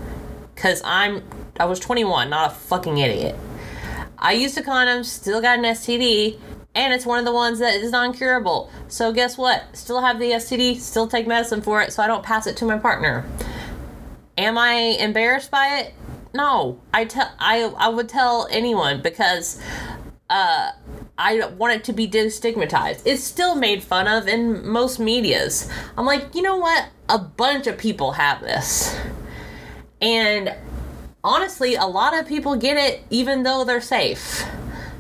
cuz 0.55 0.83
I'm 0.85 1.23
I 1.59 1.65
was 1.65 1.81
21, 1.81 2.29
not 2.29 2.53
a 2.53 2.55
fucking 2.55 2.99
idiot. 2.99 3.35
I 4.19 4.33
used 4.33 4.59
a 4.59 4.63
condom, 4.63 5.05
still 5.05 5.41
got 5.41 5.59
an 5.59 5.65
STD, 5.65 6.39
and 6.75 6.93
it's 6.93 7.07
one 7.07 7.19
of 7.19 7.25
the 7.25 7.33
ones 7.33 7.59
that 7.61 7.75
is 7.75 7.93
non-curable. 7.93 8.71
So 8.89 9.13
guess 9.13 9.39
what? 9.39 9.65
Still 9.73 10.03
have 10.03 10.19
the 10.19 10.33
STD, 10.33 10.79
still 10.79 11.09
take 11.09 11.27
medicine 11.27 11.63
for 11.63 11.81
it 11.81 11.93
so 11.93 12.03
I 12.03 12.09
don't 12.09 12.23
pass 12.23 12.47
it 12.47 12.57
to 12.59 12.67
my 12.67 12.79
partner. 12.79 13.25
Am 14.37 14.57
I 14.57 14.73
embarrassed 15.01 15.51
by 15.51 15.79
it? 15.79 15.95
No. 16.35 16.81
I 16.93 17.05
tell 17.05 17.33
I 17.39 17.63
I 17.77 17.89
would 17.89 18.09
tell 18.09 18.49
anyone 18.51 19.03
because 19.03 19.61
uh 20.31 20.73
I 21.19 21.47
want 21.47 21.75
it 21.75 21.85
to 21.85 21.93
be 21.93 22.09
destigmatized. 22.09 23.03
It's 23.05 23.23
still 23.23 23.55
made 23.55 23.83
fun 23.83 24.09
of 24.09 24.27
in 24.27 24.67
most 24.67 24.99
medias. 24.99 25.71
I'm 25.97 26.07
like, 26.07 26.35
you 26.35 26.43
know 26.43 26.57
what? 26.57 26.89
A 27.09 27.19
bunch 27.19 27.67
of 27.67 27.79
people 27.79 28.13
have 28.13 28.41
this. 28.41 28.99
And 30.01 30.55
honestly, 31.23 31.75
a 31.75 31.85
lot 31.85 32.19
of 32.19 32.27
people 32.27 32.57
get 32.57 32.77
it 32.77 33.05
even 33.11 33.43
though 33.43 33.65
they're 33.65 33.81
safe. 33.81 34.45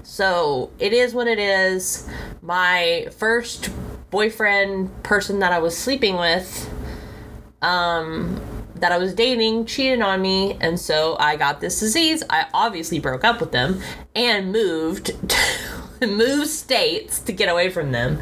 So 0.02 0.70
it 0.78 0.92
is 0.92 1.14
what 1.14 1.26
it 1.26 1.38
is. 1.38 2.08
My 2.42 3.08
first 3.16 3.70
boyfriend, 4.10 5.02
person 5.02 5.38
that 5.38 5.52
I 5.52 5.58
was 5.58 5.76
sleeping 5.76 6.16
with, 6.16 6.70
um, 7.62 8.40
that 8.82 8.90
I 8.90 8.98
was 8.98 9.14
dating 9.14 9.66
cheated 9.66 10.02
on 10.02 10.20
me, 10.20 10.58
and 10.60 10.78
so 10.78 11.16
I 11.20 11.36
got 11.36 11.60
this 11.60 11.78
disease. 11.78 12.24
I 12.28 12.48
obviously 12.52 12.98
broke 12.98 13.22
up 13.22 13.40
with 13.40 13.52
them 13.52 13.80
and 14.16 14.50
moved 14.50 15.12
to, 16.00 16.06
moved 16.08 16.50
states 16.50 17.20
to 17.20 17.32
get 17.32 17.48
away 17.48 17.70
from 17.70 17.92
them. 17.92 18.18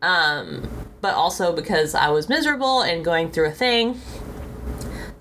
Um, 0.00 0.66
but 1.02 1.14
also 1.14 1.54
because 1.54 1.94
I 1.94 2.08
was 2.08 2.30
miserable 2.30 2.80
and 2.80 3.04
going 3.04 3.30
through 3.30 3.48
a 3.48 3.52
thing. 3.52 4.00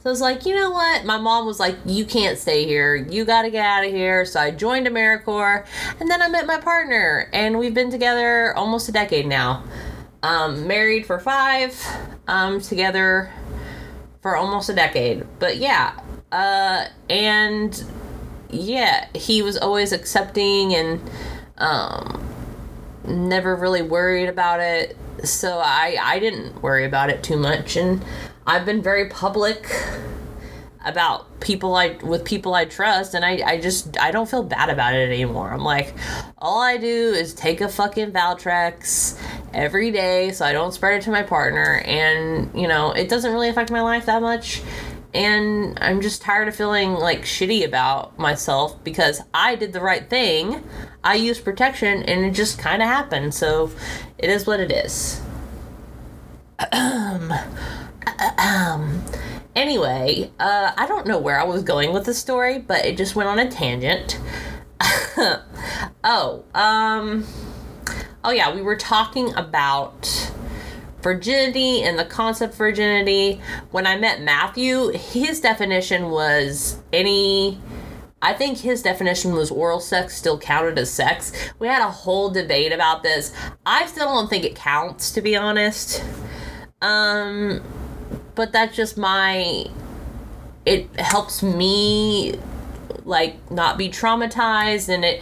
So 0.01 0.05
I 0.05 0.09
was 0.09 0.21
like, 0.21 0.45
you 0.45 0.55
know 0.55 0.71
what? 0.71 1.03
My 1.03 1.17
mom 1.17 1.45
was 1.45 1.59
like, 1.59 1.75
you 1.85 2.05
can't 2.05 2.37
stay 2.37 2.65
here. 2.65 2.95
You 2.95 3.25
got 3.25 3.41
to 3.41 3.51
get 3.51 3.65
out 3.65 3.85
of 3.85 3.91
here. 3.91 4.23
So 4.23 4.39
I 4.39 4.51
joined 4.51 4.87
AmeriCorps, 4.87 5.67
and 5.99 6.09
then 6.09 6.21
I 6.21 6.29
met 6.29 6.47
my 6.47 6.57
partner, 6.57 7.29
and 7.33 7.59
we've 7.59 7.73
been 7.73 7.91
together 7.91 8.55
almost 8.55 8.87
a 8.87 8.93
decade 8.93 9.27
now. 9.27 9.61
Um, 10.23 10.67
married 10.67 11.05
for 11.05 11.19
five, 11.19 11.85
um, 12.29 12.61
together 12.61 13.29
for 14.21 14.35
almost 14.35 14.69
a 14.69 14.73
decade. 14.73 15.25
But 15.39 15.57
yeah, 15.57 15.99
uh, 16.31 16.85
and 17.09 17.83
yeah, 18.49 19.07
he 19.13 19.41
was 19.41 19.57
always 19.57 19.91
accepting 19.91 20.73
and 20.75 21.09
um, 21.57 22.23
never 23.05 23.55
really 23.55 23.81
worried 23.81 24.29
about 24.29 24.59
it. 24.59 24.97
So 25.23 25.59
I 25.59 25.97
I 26.01 26.19
didn't 26.19 26.61
worry 26.61 26.85
about 26.85 27.09
it 27.09 27.23
too 27.23 27.37
much, 27.37 27.75
and 27.75 28.03
I've 28.47 28.65
been 28.65 28.81
very 28.81 29.09
public 29.09 29.67
about 30.85 31.39
people 31.41 31.75
I 31.75 31.97
with 32.03 32.23
people 32.23 32.53
I 32.53 32.65
trust 32.65 33.13
and 33.13 33.25
I, 33.25 33.41
I 33.45 33.59
just 33.59 33.99
I 33.99 34.11
don't 34.11 34.29
feel 34.29 34.43
bad 34.43 34.69
about 34.69 34.93
it 34.93 35.09
anymore. 35.09 35.51
I'm 35.51 35.63
like 35.63 35.93
all 36.37 36.59
I 36.59 36.77
do 36.77 36.87
is 36.87 37.33
take 37.33 37.61
a 37.61 37.67
fucking 37.67 38.11
Valtrex 38.11 39.21
every 39.53 39.91
day 39.91 40.31
so 40.31 40.45
I 40.45 40.53
don't 40.53 40.73
spread 40.73 40.99
it 40.99 41.03
to 41.03 41.11
my 41.11 41.23
partner 41.23 41.81
and 41.85 42.49
you 42.59 42.67
know 42.67 42.91
it 42.91 43.09
doesn't 43.09 43.33
really 43.33 43.49
affect 43.49 43.71
my 43.71 43.81
life 43.81 44.05
that 44.05 44.21
much 44.21 44.61
and 45.13 45.77
I'm 45.81 46.01
just 46.01 46.21
tired 46.21 46.47
of 46.47 46.55
feeling 46.55 46.93
like 46.93 47.23
shitty 47.23 47.65
about 47.65 48.17
myself 48.19 48.81
because 48.83 49.21
I 49.33 49.55
did 49.55 49.73
the 49.73 49.81
right 49.81 50.07
thing. 50.07 50.63
I 51.03 51.15
used 51.15 51.43
protection 51.43 52.03
and 52.03 52.25
it 52.25 52.31
just 52.31 52.59
kind 52.59 52.81
of 52.81 52.87
happened. 52.87 53.33
So 53.33 53.71
it 54.17 54.29
is 54.29 54.45
what 54.45 54.59
it 54.59 54.71
is. 54.71 55.21
Um, 56.71 57.31
um, 58.37 59.03
anyway, 59.59 60.31
uh, 60.39 60.71
I 60.75 60.87
don't 60.87 61.05
know 61.05 61.19
where 61.19 61.39
I 61.39 61.43
was 61.43 61.63
going 61.63 61.93
with 61.93 62.05
the 62.05 62.13
story, 62.13 62.59
but 62.59 62.85
it 62.85 62.97
just 62.97 63.15
went 63.15 63.29
on 63.29 63.39
a 63.39 63.51
tangent. 63.51 64.19
oh, 66.03 66.43
um, 66.55 67.25
oh 68.23 68.31
yeah, 68.31 68.53
we 68.53 68.61
were 68.61 68.77
talking 68.77 69.33
about 69.35 70.31
virginity 71.01 71.83
and 71.83 71.99
the 71.99 72.05
concept 72.05 72.55
virginity. 72.55 73.41
When 73.71 73.85
I 73.85 73.97
met 73.97 74.21
Matthew, 74.21 74.89
his 74.89 75.41
definition 75.41 76.09
was 76.09 76.77
any. 76.93 77.59
I 78.21 78.33
think 78.33 78.57
his 78.57 78.81
definition 78.81 79.31
was 79.31 79.49
oral 79.49 79.79
sex 79.79 80.17
still 80.17 80.37
counted 80.37 80.77
as 80.77 80.89
sex. 80.89 81.31
We 81.57 81.67
had 81.67 81.81
a 81.81 81.89
whole 81.89 82.29
debate 82.29 82.73
about 82.73 83.01
this. 83.01 83.33
I 83.65 83.85
still 83.85 84.07
don't 84.07 84.29
think 84.29 84.43
it 84.43 84.55
counts, 84.55 85.11
to 85.11 85.21
be 85.21 85.37
honest. 85.37 86.03
Um, 86.81 87.61
but 88.39 88.53
that's 88.53 88.73
just 88.73 88.97
my. 88.97 89.65
It 90.65 90.89
helps 90.97 91.43
me, 91.43 92.39
like, 93.03 93.51
not 93.51 93.77
be 93.77 93.89
traumatized, 93.89 94.87
and 94.87 95.03
it 95.03 95.21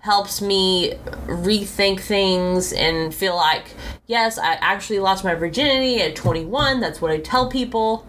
helps 0.00 0.42
me 0.42 0.94
rethink 1.26 2.00
things 2.00 2.72
and 2.72 3.14
feel 3.14 3.36
like, 3.36 3.66
yes, 4.06 4.36
I 4.36 4.54
actually 4.54 4.98
lost 4.98 5.22
my 5.22 5.36
virginity 5.36 6.02
at 6.02 6.16
21. 6.16 6.80
That's 6.80 7.00
what 7.00 7.12
I 7.12 7.18
tell 7.18 7.48
people. 7.48 8.04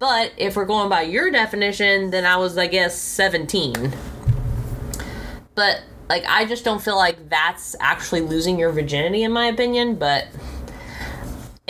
But 0.00 0.32
if 0.36 0.56
we're 0.56 0.64
going 0.64 0.88
by 0.88 1.02
your 1.02 1.30
definition, 1.30 2.10
then 2.10 2.26
I 2.26 2.36
was, 2.36 2.58
I 2.58 2.66
guess, 2.66 2.98
17. 2.98 3.92
But, 5.54 5.84
like, 6.08 6.24
I 6.26 6.46
just 6.46 6.64
don't 6.64 6.82
feel 6.82 6.96
like 6.96 7.28
that's 7.28 7.76
actually 7.78 8.22
losing 8.22 8.58
your 8.58 8.72
virginity, 8.72 9.22
in 9.22 9.30
my 9.30 9.46
opinion. 9.46 9.94
But 9.94 10.26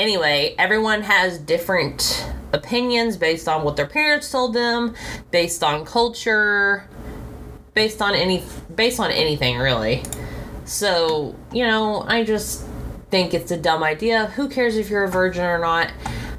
anyway, 0.00 0.54
everyone 0.58 1.02
has 1.02 1.38
different 1.38 2.26
opinions 2.52 3.16
based 3.16 3.46
on 3.46 3.62
what 3.62 3.76
their 3.76 3.86
parents 3.86 4.30
told 4.30 4.54
them, 4.54 4.94
based 5.30 5.62
on 5.62 5.84
culture, 5.84 6.88
based 7.74 8.02
on 8.02 8.14
any 8.14 8.42
based 8.74 8.98
on 8.98 9.10
anything 9.10 9.58
really. 9.58 10.02
So, 10.64 11.36
you 11.52 11.66
know, 11.66 12.02
I 12.06 12.24
just 12.24 12.64
think 13.10 13.34
it's 13.34 13.50
a 13.50 13.56
dumb 13.56 13.82
idea. 13.82 14.26
Who 14.26 14.48
cares 14.48 14.76
if 14.76 14.88
you're 14.88 15.04
a 15.04 15.10
virgin 15.10 15.44
or 15.44 15.58
not? 15.58 15.92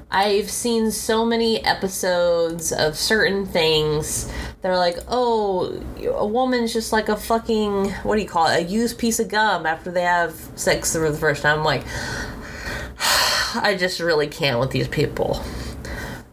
I've 0.09 0.49
seen 0.49 0.91
so 0.91 1.23
many 1.25 1.63
episodes 1.63 2.73
of 2.73 2.97
certain 2.97 3.45
things 3.45 4.29
that 4.61 4.69
are 4.69 4.77
like, 4.77 4.97
oh, 5.07 5.81
a 6.03 6.25
woman's 6.25 6.73
just 6.73 6.91
like 6.91 7.07
a 7.07 7.15
fucking, 7.15 7.91
what 8.03 8.17
do 8.17 8.21
you 8.21 8.27
call 8.27 8.47
it, 8.47 8.57
a 8.57 8.63
used 8.63 8.99
piece 8.99 9.21
of 9.21 9.29
gum 9.29 9.65
after 9.65 9.89
they 9.89 10.01
have 10.01 10.33
sex 10.55 10.93
for 10.93 11.09
the 11.09 11.17
first 11.17 11.43
time. 11.43 11.59
I'm 11.59 11.65
like, 11.65 11.85
I 13.55 13.75
just 13.77 13.99
really 13.99 14.27
can't 14.27 14.59
with 14.59 14.71
these 14.71 14.87
people. 14.87 15.43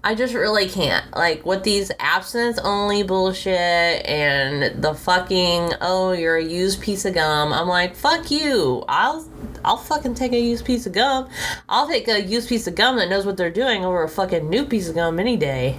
I 0.04 0.14
just 0.14 0.32
really 0.32 0.68
can't. 0.68 1.04
Like 1.16 1.44
with 1.44 1.64
these 1.64 1.90
abstinence 1.98 2.58
only 2.58 3.02
bullshit 3.02 4.06
and 4.06 4.82
the 4.82 4.94
fucking 4.94 5.72
oh 5.80 6.12
you're 6.12 6.36
a 6.36 6.44
used 6.44 6.80
piece 6.80 7.04
of 7.04 7.14
gum. 7.14 7.52
I'm 7.52 7.68
like 7.68 7.96
fuck 7.96 8.30
you. 8.30 8.84
I'll 8.88 9.28
I'll 9.64 9.76
fucking 9.76 10.14
take 10.14 10.32
a 10.32 10.40
used 10.40 10.64
piece 10.64 10.86
of 10.86 10.92
gum. 10.92 11.28
I'll 11.68 11.88
take 11.88 12.06
a 12.08 12.22
used 12.22 12.48
piece 12.48 12.66
of 12.66 12.74
gum 12.74 12.96
that 12.96 13.08
knows 13.08 13.26
what 13.26 13.36
they're 13.36 13.50
doing 13.50 13.84
over 13.84 14.02
a 14.02 14.08
fucking 14.08 14.48
new 14.48 14.64
piece 14.64 14.88
of 14.88 14.94
gum 14.94 15.18
any 15.18 15.36
day. 15.36 15.78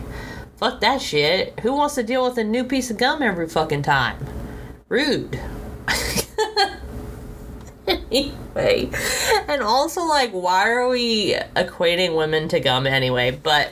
Fuck 0.58 0.82
that 0.82 1.02
shit. 1.02 1.58
Who 1.62 1.74
wants 1.74 1.96
to 1.96 2.04
deal 2.04 2.28
with 2.28 2.38
a 2.38 2.44
new 2.44 2.66
piece 2.66 2.92
of 2.92 2.98
gum 2.98 3.24
every 3.24 3.48
fucking 3.48 3.84
time? 3.84 4.18
Rude. 4.90 5.40
Anyway, 8.12 8.90
and 9.48 9.62
also 9.62 10.04
like 10.04 10.32
why 10.32 10.70
are 10.70 10.88
we 10.88 11.34
equating 11.56 12.16
women 12.18 12.48
to 12.50 12.60
gum 12.60 12.88
anyway? 12.88 13.32
But 13.32 13.72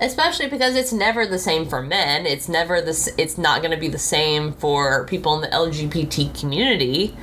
especially 0.00 0.48
because 0.48 0.74
it's 0.74 0.92
never 0.92 1.26
the 1.26 1.38
same 1.38 1.66
for 1.66 1.80
men. 1.82 2.26
It's 2.26 2.48
never 2.48 2.80
this. 2.80 3.08
It's 3.16 3.38
not 3.38 3.62
going 3.62 3.70
to 3.70 3.76
be 3.76 3.88
the 3.88 3.98
same 3.98 4.52
for 4.52 5.04
people 5.06 5.34
in 5.36 5.42
the 5.42 5.48
LGBT 5.48 6.38
community. 6.38 7.14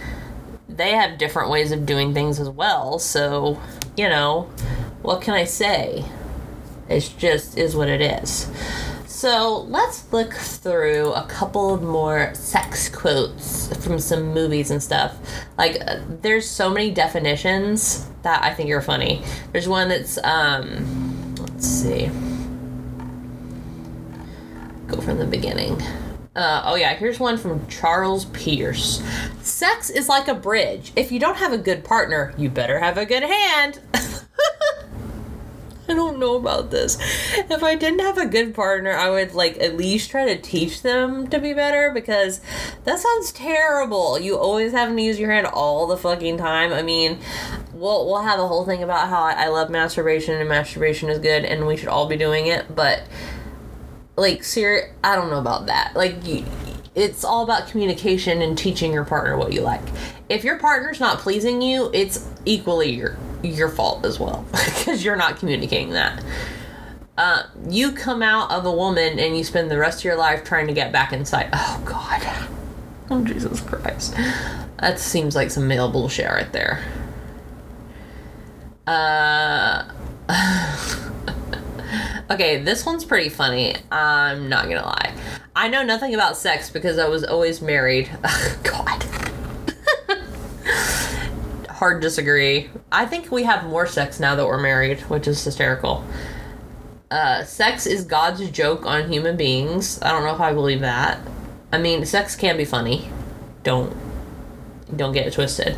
they 0.69 0.91
have 0.91 1.17
different 1.17 1.49
ways 1.49 1.71
of 1.73 1.85
doing 1.85 2.13
things 2.13 2.39
as 2.39 2.49
well. 2.49 2.99
So, 2.99 3.59
you 3.97 4.07
know, 4.07 4.43
what 5.01 5.21
can 5.21 5.33
I 5.33 5.43
say? 5.43 6.05
It's 6.87 7.09
just 7.09 7.57
is 7.57 7.75
what 7.75 7.89
it 7.89 8.01
is. 8.01 8.49
So 9.19 9.63
let's 9.67 10.09
look 10.13 10.33
through 10.33 11.11
a 11.11 11.23
couple 11.23 11.73
of 11.73 11.83
more 11.83 12.33
sex 12.35 12.87
quotes 12.87 13.67
from 13.85 13.99
some 13.99 14.33
movies 14.33 14.71
and 14.71 14.81
stuff. 14.81 15.17
Like, 15.57 15.81
uh, 15.85 15.99
there's 16.21 16.49
so 16.49 16.69
many 16.69 16.89
definitions 16.89 18.07
that 18.21 18.41
I 18.41 18.53
think 18.53 18.69
are 18.69 18.81
funny. 18.81 19.21
There's 19.51 19.67
one 19.67 19.89
that's, 19.89 20.17
um, 20.23 21.35
let's 21.35 21.67
see. 21.67 22.09
Go 24.87 25.01
from 25.01 25.17
the 25.17 25.27
beginning. 25.27 25.81
Uh, 26.33 26.61
oh 26.63 26.75
yeah, 26.75 26.93
here's 26.93 27.19
one 27.19 27.37
from 27.37 27.67
Charles 27.67 28.23
Pierce. 28.23 29.03
Sex 29.41 29.89
is 29.89 30.07
like 30.07 30.29
a 30.29 30.33
bridge. 30.33 30.93
If 30.95 31.11
you 31.11 31.19
don't 31.19 31.35
have 31.35 31.51
a 31.51 31.57
good 31.57 31.83
partner, 31.83 32.33
you 32.37 32.49
better 32.49 32.79
have 32.79 32.97
a 32.97 33.05
good 33.05 33.23
hand. 33.23 33.81
I 35.93 35.95
don't 35.95 36.19
know 36.19 36.35
about 36.35 36.69
this. 36.69 36.99
If 37.35 37.63
I 37.63 37.73
didn't 37.73 38.01
have 38.01 38.19
a 38.19 38.27
good 38.27 38.53
partner, 38.53 38.91
I 38.91 39.09
would 39.09 39.33
like 39.33 39.57
at 39.59 39.75
least 39.75 40.11
try 40.11 40.25
to 40.25 40.39
teach 40.39 40.83
them 40.83 41.27
to 41.29 41.39
be 41.39 41.51
better 41.51 41.91
because 41.91 42.41
that 42.83 42.99
sounds 42.99 43.31
terrible. 43.31 44.19
You 44.19 44.37
always 44.37 44.71
having 44.71 44.97
to 44.97 45.01
use 45.01 45.19
your 45.19 45.31
hand 45.31 45.47
all 45.47 45.87
the 45.87 45.97
fucking 45.97 46.37
time. 46.37 46.71
I 46.71 46.83
mean, 46.83 47.17
we'll 47.73 48.05
we'll 48.05 48.21
have 48.21 48.39
a 48.39 48.47
whole 48.47 48.65
thing 48.65 48.83
about 48.83 49.09
how 49.09 49.23
I, 49.23 49.47
love 49.47 49.71
masturbation 49.71 50.35
and 50.35 50.47
masturbation 50.47 51.09
is 51.09 51.17
good 51.17 51.43
and 51.43 51.65
we 51.65 51.75
should 51.75 51.87
all 51.87 52.07
be 52.07 52.17
doing 52.17 52.45
it, 52.45 52.75
but 52.75 53.01
like 54.15 54.43
ser- 54.43 54.93
I 55.03 55.15
don't 55.15 55.31
know 55.31 55.39
about 55.39 55.65
that. 55.65 55.93
Like 55.95 56.17
it's 56.93 57.23
all 57.23 57.43
about 57.43 57.67
communication 57.67 58.43
and 58.43 58.55
teaching 58.55 58.93
your 58.93 59.05
partner 59.05 59.37
what 59.37 59.53
you 59.53 59.61
like. 59.61 59.81
If 60.29 60.43
your 60.43 60.59
partner's 60.59 60.99
not 60.99 61.17
pleasing 61.17 61.63
you, 61.63 61.89
it's 61.95 62.27
equally 62.45 62.91
your 62.91 63.17
your 63.43 63.69
fault 63.69 64.05
as 64.05 64.19
well 64.19 64.45
because 64.51 65.03
you're 65.03 65.15
not 65.15 65.37
communicating 65.37 65.91
that. 65.91 66.23
Uh, 67.17 67.43
you 67.67 67.91
come 67.91 68.21
out 68.21 68.49
of 68.49 68.65
a 68.65 68.71
woman 68.71 69.19
and 69.19 69.37
you 69.37 69.43
spend 69.43 69.69
the 69.69 69.77
rest 69.77 69.99
of 69.99 70.05
your 70.05 70.15
life 70.15 70.43
trying 70.43 70.67
to 70.67 70.73
get 70.73 70.91
back 70.91 71.11
inside. 71.11 71.49
Oh 71.53 71.81
God. 71.85 72.21
Oh 73.11 73.23
Jesus 73.25 73.59
Christ. 73.61 74.15
That 74.77 74.99
seems 74.99 75.35
like 75.35 75.49
some 75.49 75.67
male 75.67 75.91
bullshit 75.91 76.29
right 76.29 76.51
there. 76.53 76.85
Uh 78.85 79.91
Okay, 82.31 82.61
this 82.61 82.85
one's 82.85 83.03
pretty 83.03 83.29
funny. 83.29 83.75
I'm 83.91 84.49
not 84.49 84.65
gonna 84.65 84.85
lie. 84.85 85.15
I 85.55 85.67
know 85.67 85.81
nothing 85.81 86.13
about 86.13 86.37
sex 86.37 86.69
because 86.69 86.99
I 86.99 87.07
was 87.07 87.23
always 87.23 87.59
married. 87.59 88.07
God. 88.63 89.08
Hard 91.79 92.01
disagree. 92.01 92.69
I 92.91 93.05
think 93.05 93.31
we 93.31 93.43
have 93.43 93.63
more 93.63 93.87
sex 93.87 94.19
now 94.19 94.35
that 94.35 94.45
we're 94.45 94.59
married, 94.59 94.99
which 95.03 95.29
is 95.29 95.41
hysterical. 95.41 96.03
Uh, 97.09 97.45
sex 97.45 97.85
is 97.85 98.03
God's 98.03 98.49
joke 98.49 98.85
on 98.85 99.09
human 99.09 99.37
beings. 99.37 99.97
I 100.01 100.09
don't 100.09 100.25
know 100.25 100.35
if 100.35 100.41
I 100.41 100.51
believe 100.51 100.81
that. 100.81 101.19
I 101.71 101.77
mean, 101.77 102.05
sex 102.05 102.35
can 102.35 102.57
be 102.57 102.65
funny. 102.65 103.09
Don't 103.63 103.95
don't 104.93 105.13
get 105.13 105.27
it 105.27 105.31
twisted. 105.31 105.77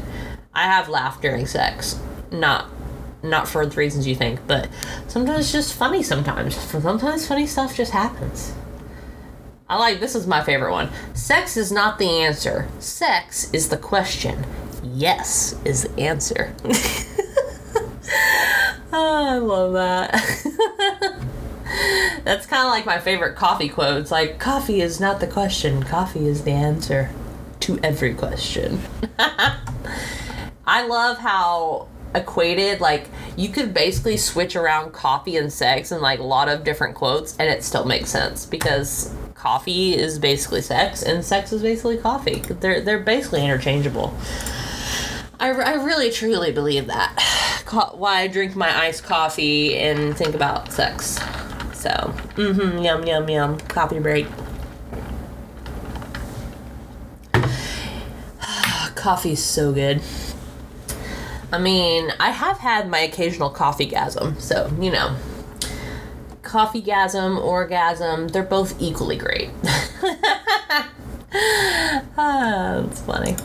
I 0.55 0.63
have 0.63 0.89
laughed 0.89 1.21
during 1.21 1.45
sex. 1.45 1.99
Not 2.31 2.67
not 3.21 3.47
for 3.47 3.63
the 3.63 3.75
reasons 3.75 4.07
you 4.07 4.15
think, 4.15 4.39
but 4.47 4.69
sometimes 5.07 5.41
it's 5.41 5.51
just 5.51 5.75
funny 5.75 6.01
sometimes. 6.01 6.55
Sometimes 6.55 7.27
funny 7.27 7.45
stuff 7.45 7.75
just 7.75 7.91
happens. 7.91 8.55
I 9.69 9.77
like 9.77 9.99
this 9.99 10.15
is 10.15 10.25
my 10.25 10.43
favorite 10.43 10.71
one. 10.71 10.89
Sex 11.13 11.57
is 11.57 11.71
not 11.71 11.99
the 11.99 12.09
answer. 12.09 12.67
Sex 12.79 13.53
is 13.53 13.69
the 13.69 13.77
question. 13.77 14.43
Yes 14.93 15.55
is 15.65 15.83
the 15.83 16.01
answer. 16.01 16.53
oh, 18.91 18.93
I 18.93 19.37
love 19.37 19.73
that. 19.73 20.13
That's 22.23 22.45
kind 22.45 22.65
of 22.65 22.71
like 22.71 22.85
my 22.85 22.99
favorite 22.99 23.35
coffee 23.35 23.69
quote. 23.69 24.01
It's 24.01 24.11
like, 24.11 24.39
coffee 24.39 24.81
is 24.81 24.99
not 24.99 25.19
the 25.19 25.27
question, 25.27 25.83
coffee 25.83 26.27
is 26.27 26.43
the 26.43 26.51
answer 26.51 27.09
to 27.61 27.79
every 27.81 28.13
question. 28.13 28.81
I 30.67 30.85
love 30.85 31.17
how 31.17 31.87
equated 32.13 32.81
like 32.81 33.07
you 33.37 33.47
could 33.47 33.73
basically 33.73 34.17
switch 34.17 34.57
around 34.57 34.91
coffee 34.91 35.37
and 35.37 35.51
sex 35.51 35.91
and 35.91 36.01
like 36.01 36.19
a 36.19 36.23
lot 36.23 36.49
of 36.49 36.65
different 36.65 36.93
quotes 36.93 37.37
and 37.37 37.49
it 37.49 37.63
still 37.63 37.85
makes 37.85 38.09
sense 38.09 38.45
because 38.45 39.15
coffee 39.33 39.95
is 39.95 40.19
basically 40.19 40.61
sex 40.61 41.03
and 41.03 41.23
sex 41.23 41.53
is 41.53 41.61
basically 41.61 41.97
coffee 41.97 42.39
they're 42.59 42.81
they're 42.81 42.99
basically 42.99 43.41
interchangeable 43.41 44.13
I, 45.41 45.49
I 45.49 45.83
really 45.83 46.11
truly 46.11 46.51
believe 46.51 46.87
that 46.87 47.19
why 47.95 48.21
i 48.21 48.27
drink 48.27 48.55
my 48.55 48.85
iced 48.85 49.03
coffee 49.03 49.77
and 49.77 50.15
think 50.15 50.35
about 50.35 50.71
sex 50.71 51.19
so 51.73 51.89
mm-hmm 52.35 52.77
yum 52.83 53.05
yum 53.05 53.27
yum 53.27 53.57
coffee 53.59 53.99
break 53.99 54.27
coffee's 58.95 59.43
so 59.43 59.73
good 59.73 60.01
I 61.53 61.57
mean, 61.59 62.11
I 62.17 62.29
have 62.29 62.59
had 62.59 62.89
my 62.89 62.99
occasional 62.99 63.49
coffee 63.49 63.89
gasm, 63.89 64.39
so 64.39 64.71
you 64.79 64.89
know. 64.89 65.17
Coffee 66.43 66.81
gasm, 66.81 67.43
orgasm, 67.43 68.29
they're 68.29 68.43
both 68.43 68.81
equally 68.81 69.17
great. 69.17 69.49
ah, 72.17 72.81
that's 72.83 73.01
funny. 73.01 73.35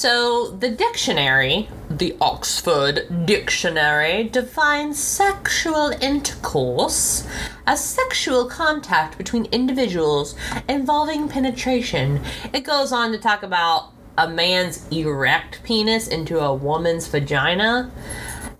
So, 0.00 0.50
the 0.52 0.70
dictionary, 0.70 1.68
the 1.90 2.16
Oxford 2.20 3.26
Dictionary, 3.26 4.22
defines 4.22 4.96
sexual 5.02 5.90
intercourse 6.00 7.26
as 7.66 7.84
sexual 7.84 8.46
contact 8.46 9.18
between 9.18 9.46
individuals 9.46 10.36
involving 10.68 11.28
penetration. 11.28 12.20
It 12.52 12.60
goes 12.60 12.92
on 12.92 13.10
to 13.10 13.18
talk 13.18 13.42
about 13.42 13.90
a 14.16 14.28
man's 14.28 14.86
erect 14.92 15.64
penis 15.64 16.06
into 16.06 16.38
a 16.38 16.54
woman's 16.54 17.08
vagina. 17.08 17.90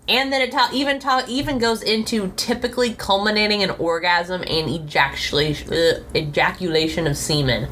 And 0.09 0.33
then 0.33 0.41
it 0.41 0.51
ta- 0.51 0.71
even 0.73 0.99
ta- 0.99 1.23
even 1.25 1.57
goes 1.57 1.81
into 1.81 2.33
typically 2.35 2.93
culminating 2.93 3.61
in 3.61 3.69
orgasm 3.69 4.41
and 4.41 4.69
ejaculation, 4.69 5.71
uh, 5.71 6.03
ejaculation 6.13 7.07
of 7.07 7.15
semen. 7.15 7.69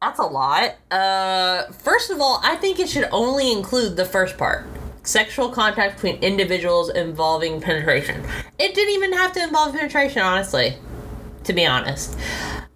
That's 0.00 0.18
a 0.18 0.22
lot. 0.22 0.76
Uh, 0.90 1.64
first 1.72 2.10
of 2.10 2.22
all, 2.22 2.40
I 2.42 2.56
think 2.56 2.78
it 2.78 2.88
should 2.88 3.06
only 3.12 3.52
include 3.52 3.96
the 3.96 4.06
first 4.06 4.38
part 4.38 4.66
sexual 5.02 5.50
contact 5.50 5.96
between 5.96 6.22
individuals 6.22 6.88
involving 6.90 7.60
penetration. 7.60 8.22
It 8.58 8.74
didn't 8.74 8.94
even 8.94 9.12
have 9.12 9.32
to 9.32 9.42
involve 9.42 9.74
penetration, 9.74 10.22
honestly, 10.22 10.76
to 11.44 11.52
be 11.52 11.66
honest. 11.66 12.18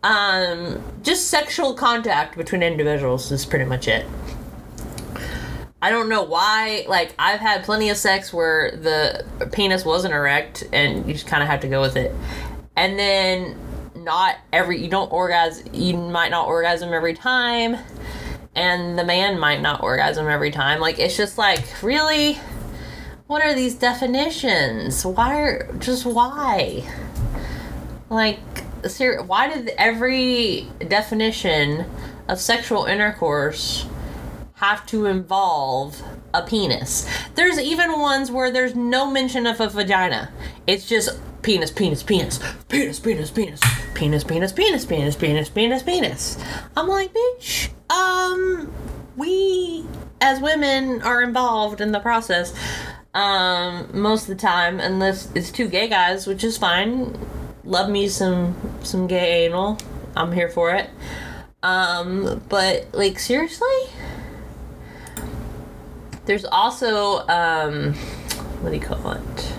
Um, 0.03 0.83
just 1.03 1.29
sexual 1.29 1.73
contact 1.73 2.37
between 2.37 2.63
individuals 2.63 3.33
is 3.33 3.47
pretty 3.47 3.65
much 3.65 3.89
it. 3.89 4.07
I 5.81 5.91
don't 5.91 6.11
know 6.11 6.23
why. 6.23 6.85
Like, 6.89 7.15
I've 7.19 7.41
had 7.41 7.65
plenty 7.65 7.89
of 7.89 7.97
sex 7.97 8.35
where 8.35 8.71
the 8.77 9.25
penis 9.53 9.85
wasn't 9.85 10.13
erect 10.13 10.65
and 10.75 11.07
you 11.07 11.15
just 11.15 11.27
kind 11.27 11.43
of 11.43 11.49
have 11.49 11.61
to 11.61 11.69
go 11.69 11.81
with 11.81 11.97
it. 11.97 12.15
And 12.77 12.99
then, 12.99 13.57
not 14.05 14.37
every, 14.53 14.81
you 14.81 14.89
don't 14.89 15.11
orgasm, 15.11 15.75
you 15.75 15.97
might 15.97 16.31
not 16.31 16.47
orgasm 16.47 16.93
every 16.93 17.15
time. 17.15 17.77
And 18.55 18.97
the 18.97 19.05
man 19.05 19.41
might 19.41 19.61
not 19.61 19.83
orgasm 19.83 20.29
every 20.29 20.53
time. 20.53 20.79
Like, 20.79 21.01
it's 21.01 21.17
just 21.17 21.39
like, 21.39 21.65
really? 21.83 22.39
What 23.27 23.43
are 23.43 23.55
these 23.55 23.75
definitions? 23.75 25.05
Why 25.05 25.41
are, 25.41 25.73
just 25.79 26.07
why? 26.07 26.85
Like, 28.11 28.39
ser- 28.87 29.23
why 29.23 29.49
did 29.53 29.71
every 29.79 30.69
definition 30.87 31.87
of 32.29 32.39
sexual 32.39 32.85
intercourse 32.85 33.87
have 34.55 34.87
to 34.87 35.07
involve 35.07 36.01
a 36.33 36.43
penis? 36.43 37.09
There's 37.35 37.59
even 37.59 37.99
ones 37.99 38.31
where 38.31 38.53
there's 38.53 38.77
no 38.77 39.11
mention 39.11 39.47
of 39.47 39.61
a 39.61 39.69
vagina. 39.69 40.31
It's 40.67 40.87
just 40.89 41.19
penis, 41.45 41.71
penis, 41.71 42.03
penis, 42.03 42.41
penis, 42.69 42.99
penis, 42.99 43.31
penis, 43.31 43.61
penis, 43.95 44.25
penis, 44.25 44.53
penis, 44.53 44.85
penis, 44.85 45.17
penis, 45.17 45.49
penis, 45.49 45.83
penis. 45.85 46.45
I'm 46.77 46.89
like, 46.89 47.15
bitch, 47.15 47.71
um, 47.91 48.73
we 49.17 49.87
as 50.21 50.41
women 50.41 51.03
are 51.03 51.23
involved 51.23 51.81
in 51.81 51.93
the 51.93 52.01
process 52.01 52.53
um, 53.15 53.89
most 53.93 54.23
of 54.23 54.29
the 54.37 54.43
time, 54.43 54.81
unless 54.81 55.31
it's 55.37 55.53
two 55.53 55.69
gay 55.69 55.87
guys, 55.87 56.27
which 56.27 56.43
is 56.43 56.59
fine 56.59 57.17
love 57.65 57.89
me 57.89 58.09
some 58.09 58.55
some 58.83 59.07
gay 59.07 59.47
anal. 59.47 59.79
I'm 60.17 60.33
here 60.33 60.49
for 60.49 60.75
it. 60.75 60.91
Um, 61.63 62.43
but 62.49 62.89
like 62.93 63.19
seriously, 63.19 63.67
there's 66.27 66.45
also 66.45 67.27
um, 67.29 67.95
what 68.61 68.71
do 68.71 68.77
you 68.77 68.83
call 68.83 69.13
it? 69.13 69.54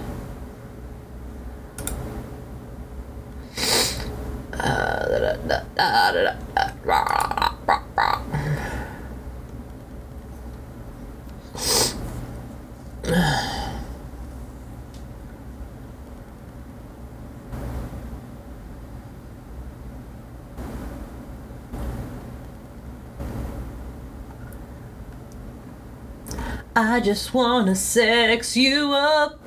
I 26.77 26.99
just 26.99 27.33
wanna 27.33 27.73
sex 27.73 28.57
you 28.57 28.91
up. 28.91 29.39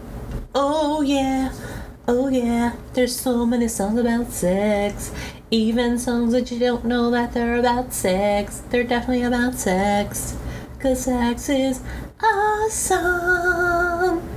Oh 0.55 1.03
yeah, 1.03 1.53
oh 2.07 2.29
yeah. 2.29 2.73
There's 2.95 3.15
so 3.15 3.45
many 3.45 3.69
songs 3.69 4.01
about 4.01 4.33
sex. 4.33 5.13
Even 5.51 5.99
songs 5.99 6.33
that 6.33 6.51
you 6.51 6.59
don't 6.59 6.85
know 6.85 7.11
that 7.11 7.33
they're 7.33 7.57
about 7.57 7.95
sex. 7.95 8.63
They're 8.69 8.85
definitely 8.85 9.23
about 9.23 9.55
sex. 9.55 10.37
Cause 10.79 11.05
sex 11.05 11.49
is 11.49 11.81
awesome. 12.23 14.29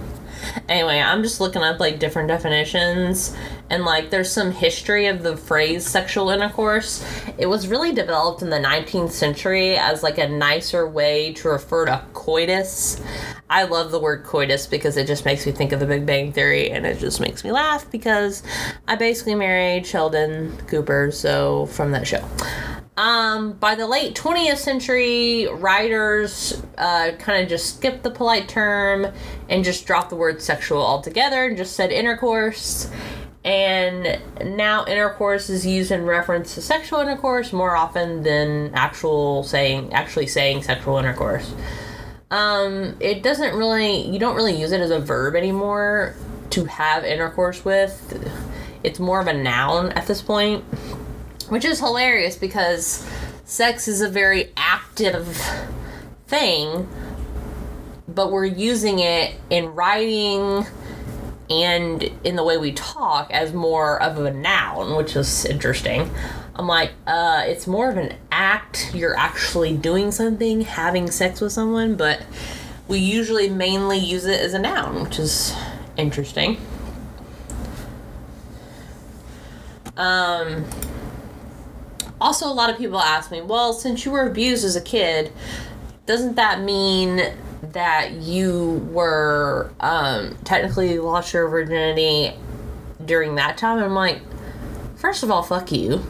Anyway, 0.70 1.00
I'm 1.00 1.22
just 1.22 1.42
looking 1.42 1.64
up 1.64 1.80
like 1.80 2.00
different 2.00 2.30
definitions 2.30 3.36
and 3.72 3.86
like 3.86 4.10
there's 4.10 4.30
some 4.30 4.52
history 4.52 5.08
of 5.08 5.24
the 5.24 5.38
phrase 5.38 5.88
sexual 5.88 6.30
intercourse. 6.30 7.04
It 7.38 7.46
was 7.46 7.70
really 7.70 7.94
developed 7.94 8.42
in 8.42 8.50
the 8.50 8.58
19th 8.58 9.12
century 9.12 9.78
as 9.78 10.04
like 10.04 10.18
a 10.18 10.28
nicer 10.28 10.88
way 10.88 11.32
to 11.36 11.48
refer 11.48 11.86
to 11.86 12.04
coitus. 12.14 13.02
I 13.50 13.64
love 13.64 13.92
the 13.92 14.00
word 14.00 14.26
coitus 14.26 14.68
because 14.68 14.98
it 14.98 15.08
just 15.08 15.24
makes 15.24 15.46
me 15.46 15.54
think 15.54 15.72
of 15.72 15.80
the 15.80 15.86
Big 15.86 16.06
Bang 16.06 16.34
Theory 16.34 16.70
and 16.70 16.86
it 16.86 17.00
just 17.00 17.22
makes 17.22 17.46
me 17.46 17.52
laugh 17.54 17.90
because 17.90 18.44
I 18.90 18.98
basically 18.98 19.36
married 19.36 19.88
Sheldon 19.88 20.56
Cooper, 20.68 21.10
so 21.12 21.66
from 21.68 21.92
that 21.92 22.06
show. 22.06 22.26
Um, 22.98 23.54
by 23.54 23.76
the 23.76 23.88
late 23.88 24.16
20th 24.16 24.58
century, 24.58 25.48
writers 25.48 26.62
uh, 26.78 27.12
kind 27.18 27.42
of 27.42 27.48
just 27.48 27.78
skipped 27.78 28.04
the 28.04 28.12
polite 28.12 28.50
term 28.50 29.08
and 29.50 29.64
just 29.64 29.88
dropped 29.88 30.10
the 30.10 30.18
word 30.18 30.42
sexual 30.42 30.82
altogether 30.82 31.46
and 31.46 31.56
just 31.56 31.76
said 31.76 31.92
intercourse. 31.92 32.92
And 33.44 34.20
now 34.56 34.86
intercourse 34.86 35.50
is 35.50 35.66
used 35.66 35.92
in 35.92 36.06
reference 36.06 36.54
to 36.56 36.62
sexual 36.62 37.00
intercourse 37.00 37.52
more 37.52 37.76
often 37.76 38.22
than 38.22 38.72
actual 38.76 39.44
saying 39.44 39.94
actually 39.94 40.28
saying 40.28 40.64
sexual 40.64 40.98
intercourse. 40.98 41.54
Um, 42.30 42.96
it 43.00 43.24
doesn't 43.24 43.56
really 43.56 44.08
you 44.08 44.20
don't 44.20 44.36
really 44.36 44.60
use 44.60 44.72
it 44.72 44.80
as 44.80 44.92
a 44.92 45.00
verb 45.00 45.36
anymore 45.36 46.16
to 46.52 46.66
have 46.66 47.04
intercourse 47.04 47.66
with. 47.66 48.32
It's 48.84 49.00
more 49.00 49.20
of 49.20 49.28
a 49.28 49.34
noun 49.34 49.92
at 49.94 50.08
this 50.08 50.22
point 50.22 50.64
which 51.52 51.66
is 51.66 51.80
hilarious 51.80 52.38
because 52.38 53.06
sex 53.44 53.90
is 53.90 54.00
a 54.00 54.08
very 54.08 54.54
active 54.56 55.28
thing, 56.26 56.88
but 58.08 58.32
we're 58.32 58.46
using 58.46 59.00
it 59.00 59.36
in 59.50 59.66
writing 59.76 60.66
and 61.52 62.04
in 62.24 62.36
the 62.36 62.44
way 62.44 62.58
we 62.58 62.72
talk 62.72 63.30
as 63.32 63.54
more 63.54 64.02
of 64.02 64.18
a 64.18 64.32
noun, 64.32 64.96
which 64.96 65.16
is 65.16 65.46
interesting. 65.46 66.10
I'm 66.56 66.68
like, 66.68 66.92
uh, 67.08 67.44
it's 67.46 67.68
more 67.68 67.90
of 67.90 67.98
an 67.98 68.16
act. 68.32 68.92
You're 68.94 69.18
actually 69.18 69.76
doing 69.76 70.12
something, 70.12 70.62
having 70.62 71.10
sex 71.12 71.42
with 71.42 71.52
someone, 71.52 71.96
but 71.96 72.24
we 72.88 73.00
usually 73.00 73.50
mainly 73.50 73.98
use 73.98 74.26
it 74.26 74.40
as 74.40 74.54
a 74.54 74.60
noun, 74.60 75.04
which 75.04 75.20
is 75.20 75.56
interesting. 75.98 76.58
Um, 79.98 80.66
also, 82.20 82.48
a 82.48 82.54
lot 82.54 82.70
of 82.70 82.78
people 82.78 83.00
ask 83.00 83.32
me, 83.32 83.42
well, 83.42 83.74
since 83.74 84.06
you 84.06 84.12
were 84.12 84.28
abused 84.28 84.64
as 84.64 84.76
a 84.76 84.82
kid, 84.82 85.32
doesn't 86.06 86.36
that 86.36 86.62
mean 86.62 87.34
that 87.64 88.12
you 88.14 88.88
were 88.92 89.72
um, 89.80 90.38
technically 90.44 91.00
lost 91.00 91.34
your 91.34 91.48
virginity 91.48 92.36
during 93.04 93.36
that 93.36 93.58
time? 93.58 93.80
I'm 93.80 93.94
like, 93.94 94.22
first 94.96 95.24
of 95.24 95.32
all, 95.32 95.44
fuck 95.44 95.72
you. 95.72 96.04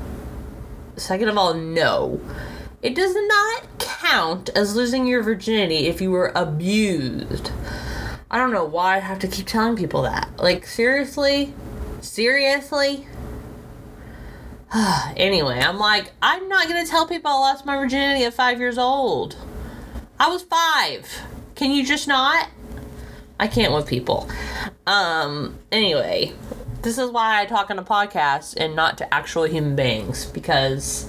Second 0.95 1.29
of 1.29 1.37
all, 1.37 1.53
no. 1.53 2.19
It 2.81 2.95
does 2.95 3.15
not 3.15 3.79
count 3.79 4.49
as 4.55 4.75
losing 4.75 5.05
your 5.05 5.21
virginity 5.21 5.87
if 5.87 6.01
you 6.01 6.11
were 6.11 6.31
abused. 6.35 7.51
I 8.29 8.37
don't 8.37 8.51
know 8.51 8.65
why 8.65 8.95
I 8.95 8.99
have 8.99 9.19
to 9.19 9.27
keep 9.27 9.45
telling 9.45 9.75
people 9.75 10.03
that. 10.03 10.29
Like, 10.37 10.65
seriously? 10.65 11.53
Seriously? 11.99 13.07
anyway, 15.17 15.59
I'm 15.59 15.77
like, 15.77 16.13
I'm 16.21 16.47
not 16.47 16.67
gonna 16.67 16.85
tell 16.85 17.05
people 17.05 17.29
I 17.29 17.35
lost 17.35 17.65
my 17.65 17.75
virginity 17.75 18.23
at 18.23 18.33
five 18.33 18.59
years 18.59 18.77
old. 18.77 19.35
I 20.19 20.29
was 20.29 20.43
five. 20.43 21.23
Can 21.61 21.69
you 21.69 21.85
just 21.85 22.07
not? 22.07 22.49
I 23.39 23.45
can't 23.45 23.71
with 23.71 23.85
people. 23.85 24.27
Um, 24.87 25.59
anyway, 25.71 26.33
this 26.81 26.97
is 26.97 27.11
why 27.11 27.39
I 27.39 27.45
talk 27.45 27.69
on 27.69 27.77
a 27.77 27.83
podcast 27.83 28.55
and 28.57 28.75
not 28.75 28.97
to 28.97 29.13
actual 29.13 29.43
human 29.43 29.75
beings 29.75 30.25
because 30.25 31.07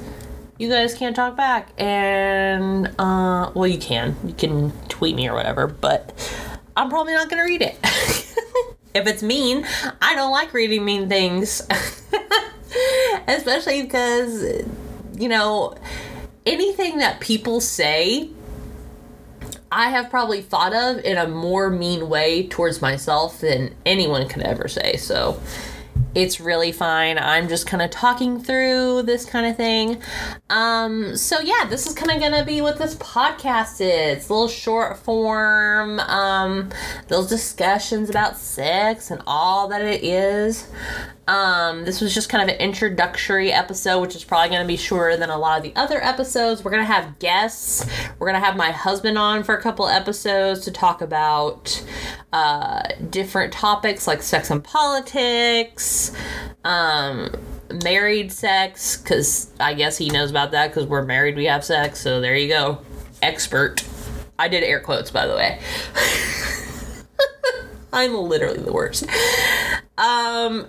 you 0.59 0.69
guys 0.69 0.93
can't 0.93 1.17
talk 1.17 1.39
back. 1.39 1.71
And, 1.79 2.89
uh, 2.99 3.51
well, 3.55 3.67
you 3.67 3.79
can. 3.79 4.15
You 4.27 4.35
can 4.35 4.73
tweet 4.91 5.17
me 5.17 5.27
or 5.27 5.33
whatever, 5.35 5.67
but 5.67 6.13
I'm 6.77 6.91
probably 6.91 7.15
not 7.15 7.31
gonna 7.31 7.45
read 7.45 7.63
it. 7.63 7.79
if 8.93 9.07
it's 9.07 9.23
mean, 9.23 9.67
I 10.03 10.15
don't 10.15 10.33
like 10.33 10.53
reading 10.53 10.85
mean 10.85 11.09
things. 11.09 11.67
Especially 13.27 13.81
because, 13.85 14.67
you 15.17 15.31
know, 15.31 15.77
anything 16.45 16.99
that 16.99 17.21
people 17.21 17.63
say, 17.63 18.29
I 19.73 19.89
have 19.89 20.11
probably 20.11 20.43
thought 20.43 20.75
of 20.75 21.03
in 21.03 21.17
a 21.17 21.27
more 21.27 21.71
mean 21.71 22.11
way 22.11 22.47
towards 22.47 22.83
myself 22.83 23.41
than 23.41 23.75
anyone 23.87 24.29
could 24.29 24.43
ever 24.43 24.69
say. 24.69 24.97
So 24.97 25.41
it's 26.15 26.41
really 26.41 26.73
fine. 26.73 27.17
I'm 27.17 27.49
just 27.49 27.67
kind 27.67 27.83
of 27.83 27.91
talking 27.91 28.39
through 28.39 29.05
this 29.05 29.25
kind 29.25 29.47
of 29.47 29.57
thing. 29.57 30.03
Um, 30.51 31.17
so 31.17 31.41
yeah, 31.41 31.65
this 31.69 31.87
is 31.87 31.95
kind 31.95 32.11
of 32.11 32.21
gonna 32.21 32.45
be 32.45 32.61
what 32.61 32.79
this 32.79 32.95
podcast 32.97 33.81
is. 33.81 34.29
A 34.29 34.33
little 34.33 34.49
short 34.49 34.99
form, 34.99 36.01
um, 36.01 36.69
those 37.09 37.29
discussions 37.29 38.11
about 38.11 38.37
sex 38.37 39.11
and 39.11 39.23
all 39.27 39.69
that 39.69 39.81
it 39.81 40.05
is. 40.05 40.69
Um, 41.29 41.85
this 41.85 42.01
was 42.01 42.13
just 42.13 42.29
kind 42.29 42.43
of 42.43 42.55
an 42.55 42.61
introductory 42.61 43.53
episode, 43.53 44.01
which 44.01 44.17
is 44.17 44.25
probably 44.25 44.49
going 44.49 44.63
to 44.63 44.67
be 44.67 44.77
shorter 44.77 45.17
than 45.17 45.31
a 45.31 45.39
lot 45.39 45.57
of 45.57 45.63
the 45.63 45.75
other 45.77 46.03
episodes. 46.03 46.65
We're 46.65 46.73
going 46.73 46.85
to 46.85 46.93
have 46.93 47.21
guests. 47.21 47.87
We're 48.19 48.29
going 48.29 48.41
to 48.41 48.45
have 48.45 48.57
my 48.57 48.73
husband 48.73 49.17
on 49.17 49.45
for 49.45 49.57
a 49.57 49.63
couple 49.63 49.87
episodes 49.87 50.63
to 50.63 50.73
talk 50.73 51.01
about 51.01 51.85
uh, 52.33 52.83
different 53.11 53.53
topics 53.53 54.07
like 54.07 54.23
sex 54.23 54.51
and 54.51 54.65
politics, 54.65 56.13
um, 56.65 57.31
married 57.85 58.33
sex, 58.33 58.97
because 58.97 59.53
I 59.61 59.75
guess 59.75 59.97
he 59.97 60.11
knows 60.11 60.31
about 60.31 60.51
that 60.51 60.69
because 60.69 60.87
we're 60.87 61.05
married, 61.05 61.37
we 61.37 61.45
have 61.45 61.65
sex. 61.65 62.01
So 62.01 62.21
there 62.21 62.37
you 62.37 62.49
go. 62.49 62.79
Expert. 63.23 63.85
I 64.39 64.49
did 64.49 64.65
air 64.65 64.81
quotes, 64.81 65.13
by 65.13 65.29
the 65.29 65.37
way. 65.37 65.61
I'm 67.93 68.15
literally 68.15 68.59
the 68.59 68.73
worst. 68.73 69.05
Um, 70.03 70.67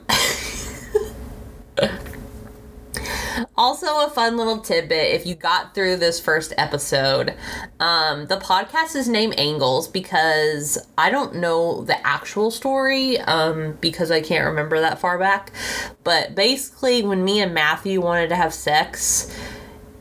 also, 3.57 3.87
a 4.05 4.11
fun 4.13 4.37
little 4.37 4.59
tidbit 4.59 5.15
if 5.15 5.25
you 5.25 5.33
got 5.33 5.73
through 5.73 5.97
this 5.97 6.19
first 6.19 6.53
episode, 6.55 7.33
um, 7.79 8.27
the 8.27 8.37
podcast 8.37 8.95
is 8.95 9.09
named 9.09 9.33
Angles 9.39 9.87
because 9.87 10.77
I 10.99 11.09
don't 11.09 11.37
know 11.37 11.83
the 11.83 12.05
actual 12.05 12.51
story 12.51 13.17
um, 13.21 13.79
because 13.81 14.11
I 14.11 14.21
can't 14.21 14.45
remember 14.45 14.79
that 14.81 14.99
far 14.99 15.17
back. 15.17 15.51
But 16.03 16.35
basically, 16.35 17.01
when 17.01 17.25
me 17.25 17.41
and 17.41 17.55
Matthew 17.55 18.01
wanted 18.01 18.29
to 18.29 18.35
have 18.35 18.53
sex, 18.53 19.35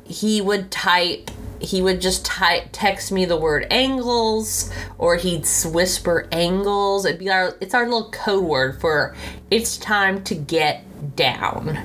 he 0.05 0.43
would 0.43 0.71
type 0.71 1.31
he 1.63 1.83
would 1.83 2.01
just 2.01 2.25
text 2.25 3.13
me 3.13 3.25
the 3.25 3.37
word 3.37 3.67
angles 3.71 4.71
or 4.99 5.17
he'd 5.17 5.47
whisper 5.67 6.29
angles. 6.33 7.05
It'd 7.05 7.19
be 7.19 7.31
our 7.31 7.57
it's 7.61 7.75
our 7.75 7.85
little 7.85 8.11
code 8.11 8.45
word 8.45 8.81
for 8.81 9.15
it's 9.51 9.77
time 9.77 10.23
to 10.25 10.35
get 10.35 10.85
down. 11.17 11.79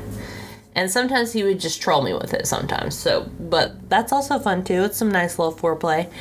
And 0.76 0.92
sometimes 0.92 1.34
he 1.34 1.44
would 1.44 1.60
just 1.60 1.82
troll 1.82 2.04
me 2.04 2.14
with 2.14 2.34
it 2.34 2.46
sometimes 2.46 2.96
so 2.96 3.30
but 3.40 3.90
that's 3.90 4.12
also 4.12 4.40
fun 4.40 4.64
too. 4.64 4.84
It's 4.84 4.98
some 4.98 5.10
nice 5.10 5.40
little 5.40 5.54
foreplay. 5.54 6.12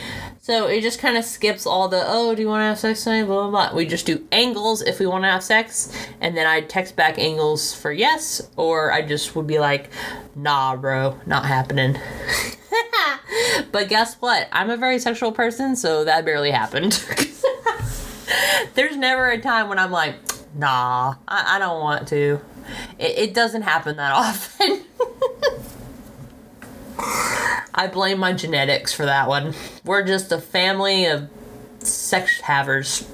So 0.41 0.69
it 0.69 0.81
just 0.83 1.01
kind 1.01 1.17
of 1.17 1.25
skips 1.25 1.67
all 1.67 1.89
the 1.89 2.05
oh 2.07 2.35
do 2.35 2.43
you 2.43 2.49
want 2.49 2.61
to 2.61 2.67
have 2.67 2.79
sex 2.79 3.05
tonight? 3.05 3.25
blah 3.25 3.49
blah 3.49 3.69
blah. 3.69 3.77
We 3.77 3.87
just 3.87 4.07
do 4.07 4.27
angles 4.33 4.83
if 4.83 5.01
we 5.01 5.07
want 5.07 5.25
to 5.25 5.29
have 5.29 5.43
sex 5.43 5.93
and 6.21 6.37
then 6.37 6.47
i'd 6.47 6.69
text 6.69 6.97
back 6.97 7.19
angles 7.19 7.75
for 7.75 7.93
yes 7.93 8.49
or 8.57 8.93
i 8.93 9.03
just 9.03 9.35
would 9.35 9.47
be 9.47 9.59
like 9.59 9.91
nah 10.35 10.77
bro 10.77 11.19
not 11.27 11.47
happening 11.47 11.97
but 13.73 13.89
guess 13.89 14.15
what? 14.17 14.49
I'm 14.53 14.71
a 14.71 14.77
very 14.77 14.99
sexual 14.99 15.33
person, 15.33 15.77
so 15.77 16.05
that 16.05 16.25
barely 16.25 16.51
happened. 16.51 16.93
There's 18.75 18.97
never 18.97 19.31
a 19.31 19.41
time 19.41 19.69
when 19.69 19.79
I'm 19.79 19.91
like, 19.91 20.17
nah, 20.55 21.15
I, 21.27 21.57
I 21.57 21.59
don't 21.59 21.81
want 21.81 22.09
to. 22.09 22.41
It, 22.99 23.19
it 23.19 23.35
doesn't 23.35 23.63
happen 23.63 23.97
that 23.97 24.13
often. 24.15 24.83
I 27.75 27.89
blame 27.89 28.19
my 28.19 28.33
genetics 28.33 28.93
for 28.93 29.05
that 29.05 29.29
one. 29.29 29.55
We're 29.85 30.05
just 30.05 30.33
a 30.33 30.41
family 30.41 31.05
of 31.07 31.29
sex 31.81 32.41
havers. 32.41 33.07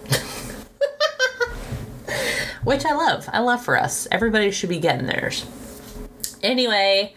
Which 2.62 2.84
I 2.84 2.92
love. 2.92 3.28
I 3.32 3.40
love 3.40 3.64
for 3.64 3.76
us. 3.76 4.06
Everybody 4.12 4.52
should 4.52 4.68
be 4.68 4.78
getting 4.78 5.06
theirs. 5.06 5.44
Anyway, 6.42 7.14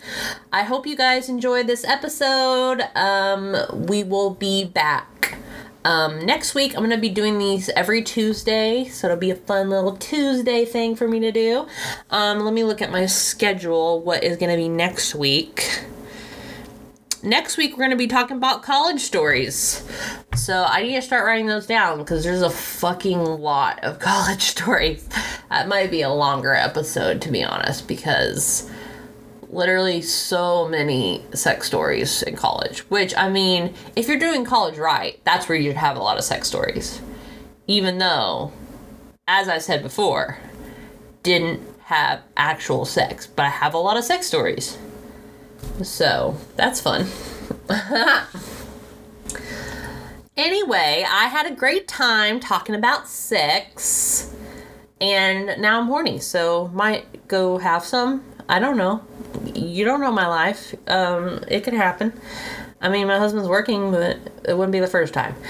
I 0.53 0.63
hope 0.63 0.85
you 0.85 0.95
guys 0.95 1.29
enjoyed 1.29 1.65
this 1.67 1.83
episode. 1.83 2.81
Um, 2.95 3.55
we 3.87 4.03
will 4.03 4.29
be 4.29 4.65
back 4.65 5.37
Um, 5.83 6.25
next 6.25 6.55
week, 6.55 6.73
I'm 6.73 6.79
going 6.79 6.89
to 6.89 6.97
be 6.97 7.09
doing 7.09 7.37
these 7.37 7.69
every 7.69 8.01
Tuesday, 8.01 8.85
so 8.85 9.05
it'll 9.05 9.17
be 9.19 9.29
a 9.29 9.35
fun 9.35 9.69
little 9.69 9.95
Tuesday 9.95 10.65
thing 10.65 10.95
for 10.95 11.07
me 11.07 11.19
to 11.19 11.31
do. 11.31 11.67
Um, 12.09 12.39
let 12.39 12.55
me 12.55 12.63
look 12.63 12.81
at 12.81 12.91
my 12.91 13.05
schedule, 13.05 14.01
what 14.01 14.23
is 14.23 14.35
going 14.37 14.49
to 14.49 14.57
be 14.57 14.67
next 14.67 15.13
week. 15.13 15.83
Next 17.21 17.55
week, 17.57 17.73
we're 17.73 17.83
going 17.83 17.91
to 17.91 17.95
be 17.97 18.07
talking 18.07 18.37
about 18.37 18.63
college 18.63 19.01
stories. 19.01 19.83
So 20.35 20.63
I 20.67 20.81
need 20.81 20.95
to 20.95 21.03
start 21.03 21.23
writing 21.25 21.45
those 21.45 21.67
down 21.67 21.99
because 21.99 22.23
there's 22.23 22.41
a 22.41 22.49
fucking 22.49 23.23
lot 23.23 23.83
of 23.83 23.99
college 24.09 24.41
stories. 24.41 25.07
That 25.51 25.67
might 25.67 25.91
be 25.91 26.01
a 26.01 26.09
longer 26.09 26.53
episode, 26.53 27.21
to 27.21 27.31
be 27.31 27.43
honest, 27.43 27.87
because 27.87 28.71
literally 29.49 30.01
so 30.01 30.67
many 30.67 31.23
sex 31.33 31.67
stories 31.67 32.21
in 32.23 32.35
college. 32.35 32.79
Which, 32.89 33.15
I 33.15 33.29
mean, 33.29 33.73
if 33.95 34.07
you're 34.07 34.19
doing 34.19 34.45
college 34.45 34.77
right, 34.77 35.19
that's 35.23 35.47
where 35.47 35.57
you'd 35.57 35.75
have 35.75 35.97
a 35.97 36.01
lot 36.01 36.17
of 36.17 36.23
sex 36.23 36.47
stories. 36.47 37.01
Even 37.67 37.97
though, 37.97 38.51
as 39.27 39.47
I 39.49 39.57
said 39.57 39.81
before, 39.81 40.37
didn't 41.23 41.61
have 41.85 42.21
actual 42.37 42.85
sex, 42.85 43.27
but 43.27 43.45
I 43.45 43.49
have 43.49 43.73
a 43.73 43.79
lot 43.79 43.97
of 43.97 44.03
sex 44.03 44.27
stories. 44.27 44.77
So, 45.81 46.37
that's 46.55 46.79
fun. 46.79 47.07
anyway, 50.37 51.05
I 51.09 51.25
had 51.25 51.45
a 51.47 51.55
great 51.55 51.87
time 51.87 52.39
talking 52.39 52.75
about 52.75 53.07
sex. 53.07 54.31
And 55.01 55.59
now 55.61 55.79
I'm 55.79 55.87
horny, 55.87 56.19
so 56.19 56.69
might 56.73 57.27
go 57.27 57.57
have 57.57 57.83
some. 57.83 58.23
I 58.47 58.59
don't 58.59 58.77
know. 58.77 59.03
You 59.53 59.85
don't 59.85 60.01
know 60.01 60.11
my 60.11 60.27
life. 60.27 60.75
Um, 60.87 61.43
it 61.47 61.63
could 61.63 61.73
happen. 61.73 62.13
I 62.81 62.89
mean, 62.89 63.07
my 63.07 63.17
husband's 63.17 63.47
working, 63.47 63.89
but 63.89 64.19
it 64.43 64.55
wouldn't 64.55 64.71
be 64.71 64.79
the 64.79 64.87
first 64.87 65.13
time. 65.13 65.35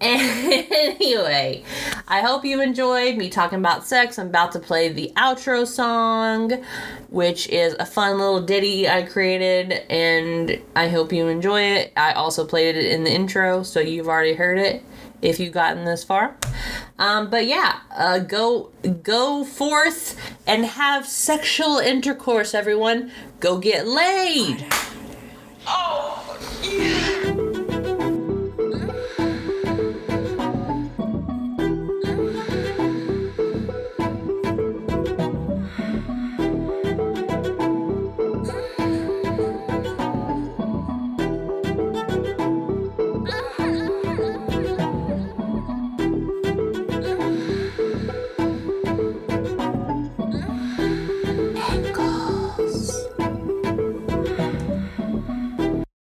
Anyway, 0.00 1.64
I 2.06 2.20
hope 2.20 2.44
you 2.44 2.60
enjoyed 2.60 3.16
me 3.16 3.30
talking 3.30 3.58
about 3.58 3.86
sex. 3.86 4.18
I'm 4.18 4.26
about 4.26 4.52
to 4.52 4.58
play 4.58 4.90
the 4.90 5.12
outro 5.16 5.66
song, 5.66 6.62
which 7.08 7.48
is 7.48 7.74
a 7.78 7.86
fun 7.86 8.18
little 8.18 8.42
ditty 8.42 8.88
I 8.88 9.02
created, 9.02 9.72
and 9.90 10.60
I 10.76 10.88
hope 10.88 11.12
you 11.12 11.28
enjoy 11.28 11.62
it. 11.62 11.92
I 11.96 12.12
also 12.12 12.46
played 12.46 12.76
it 12.76 12.84
in 12.84 13.04
the 13.04 13.10
intro, 13.10 13.62
so 13.62 13.80
you've 13.80 14.08
already 14.08 14.34
heard 14.34 14.58
it 14.58 14.84
if 15.24 15.40
you've 15.40 15.54
gotten 15.54 15.84
this 15.84 16.04
far. 16.04 16.36
Um, 16.98 17.30
but 17.30 17.46
yeah, 17.46 17.80
uh, 17.90 18.18
go 18.18 18.70
go 19.02 19.44
forth 19.44 20.16
and 20.46 20.64
have 20.66 21.06
sexual 21.06 21.78
intercourse, 21.78 22.54
everyone. 22.54 23.10
Go 23.40 23.58
get 23.58 23.86
laid. 23.86 24.66
Oh. 25.66 26.23